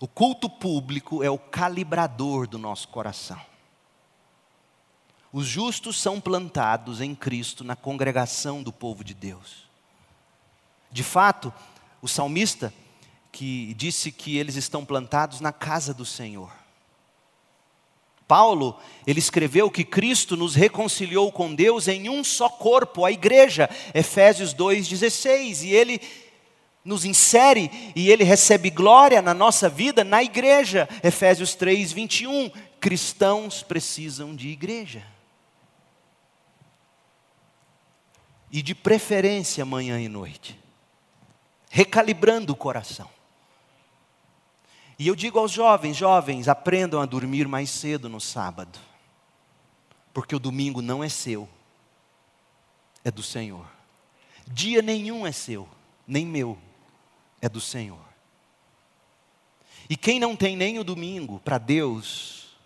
[0.00, 3.40] O culto público é o calibrador do nosso coração.
[5.32, 9.66] Os justos são plantados em Cristo na congregação do povo de Deus.
[10.90, 11.52] De fato,
[12.02, 12.72] o salmista
[13.32, 16.52] que disse que eles estão plantados na casa do Senhor.
[18.28, 23.70] Paulo, ele escreveu que Cristo nos reconciliou com Deus em um só corpo, a igreja,
[23.94, 26.00] Efésios 2:16, e ele
[26.84, 30.88] nos insere e ele recebe glória na nossa vida na igreja.
[31.02, 32.50] Efésios 3, 21.
[32.80, 35.11] Cristãos precisam de igreja.
[38.52, 40.58] E de preferência manhã e noite.
[41.70, 43.08] Recalibrando o coração.
[44.98, 48.78] E eu digo aos jovens: jovens, aprendam a dormir mais cedo no sábado.
[50.14, 51.48] Porque o domingo não é seu,
[53.02, 53.66] é do Senhor.
[54.46, 55.68] Dia nenhum é seu,
[56.06, 56.58] nem meu
[57.40, 57.98] é do Senhor.
[59.88, 62.56] E quem não tem nem o domingo para Deus,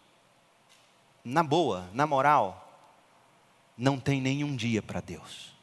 [1.24, 2.84] na boa, na moral,
[3.76, 5.55] não tem nenhum dia para Deus.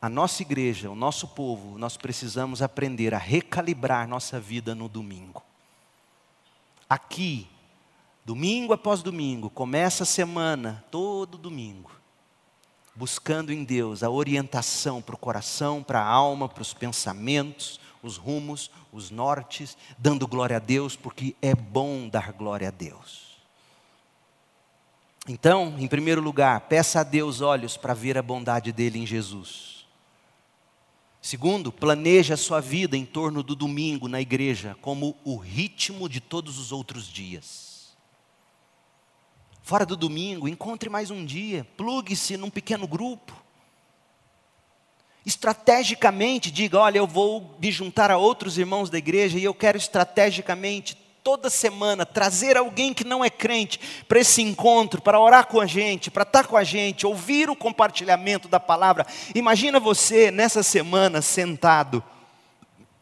[0.00, 5.42] A nossa igreja, o nosso povo, nós precisamos aprender a recalibrar nossa vida no domingo.
[6.88, 7.48] Aqui,
[8.24, 11.98] domingo após domingo, começa a semana, todo domingo
[12.98, 18.16] buscando em Deus a orientação para o coração, para a alma, para os pensamentos, os
[18.16, 23.38] rumos, os nortes, dando glória a Deus, porque é bom dar glória a Deus.
[25.28, 29.77] Então, em primeiro lugar, peça a Deus olhos para ver a bondade dele em Jesus.
[31.20, 36.20] Segundo, planeje a sua vida em torno do domingo na igreja como o ritmo de
[36.20, 37.96] todos os outros dias.
[39.62, 43.34] Fora do domingo, encontre mais um dia, plugue-se num pequeno grupo.
[45.26, 49.76] Estrategicamente, diga: olha, eu vou me juntar a outros irmãos da igreja e eu quero
[49.76, 50.96] estrategicamente,
[51.28, 55.66] toda semana, trazer alguém que não é crente para esse encontro, para orar com a
[55.66, 59.06] gente, para estar com a gente, ouvir o compartilhamento da palavra.
[59.34, 62.02] Imagina você nessa semana sentado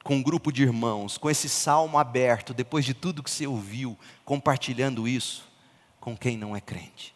[0.03, 3.97] com um grupo de irmãos, com esse salmo aberto, depois de tudo que você ouviu,
[4.25, 5.49] compartilhando isso
[6.01, 7.15] com quem não é crente.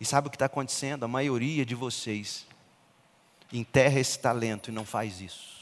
[0.00, 1.04] E sabe o que está acontecendo?
[1.04, 2.44] A maioria de vocês
[3.52, 5.57] enterra esse talento e não faz isso.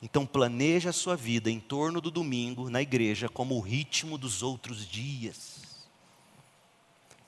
[0.00, 4.42] Então planeja a sua vida em torno do domingo na igreja como o ritmo dos
[4.42, 5.86] outros dias.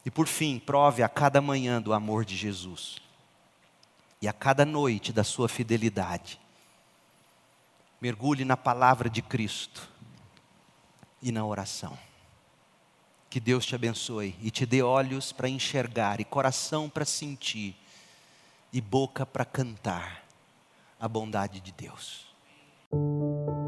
[0.05, 2.97] E por fim, prove a cada manhã do amor de Jesus
[4.21, 6.41] e a cada noite da sua fidelidade.
[8.01, 9.89] Mergulhe na palavra de Cristo
[11.21, 11.99] e na oração.
[13.29, 17.77] Que Deus te abençoe e te dê olhos para enxergar, e coração para sentir,
[18.73, 20.25] e boca para cantar
[20.99, 22.28] a bondade de Deus.
[22.93, 23.68] うん。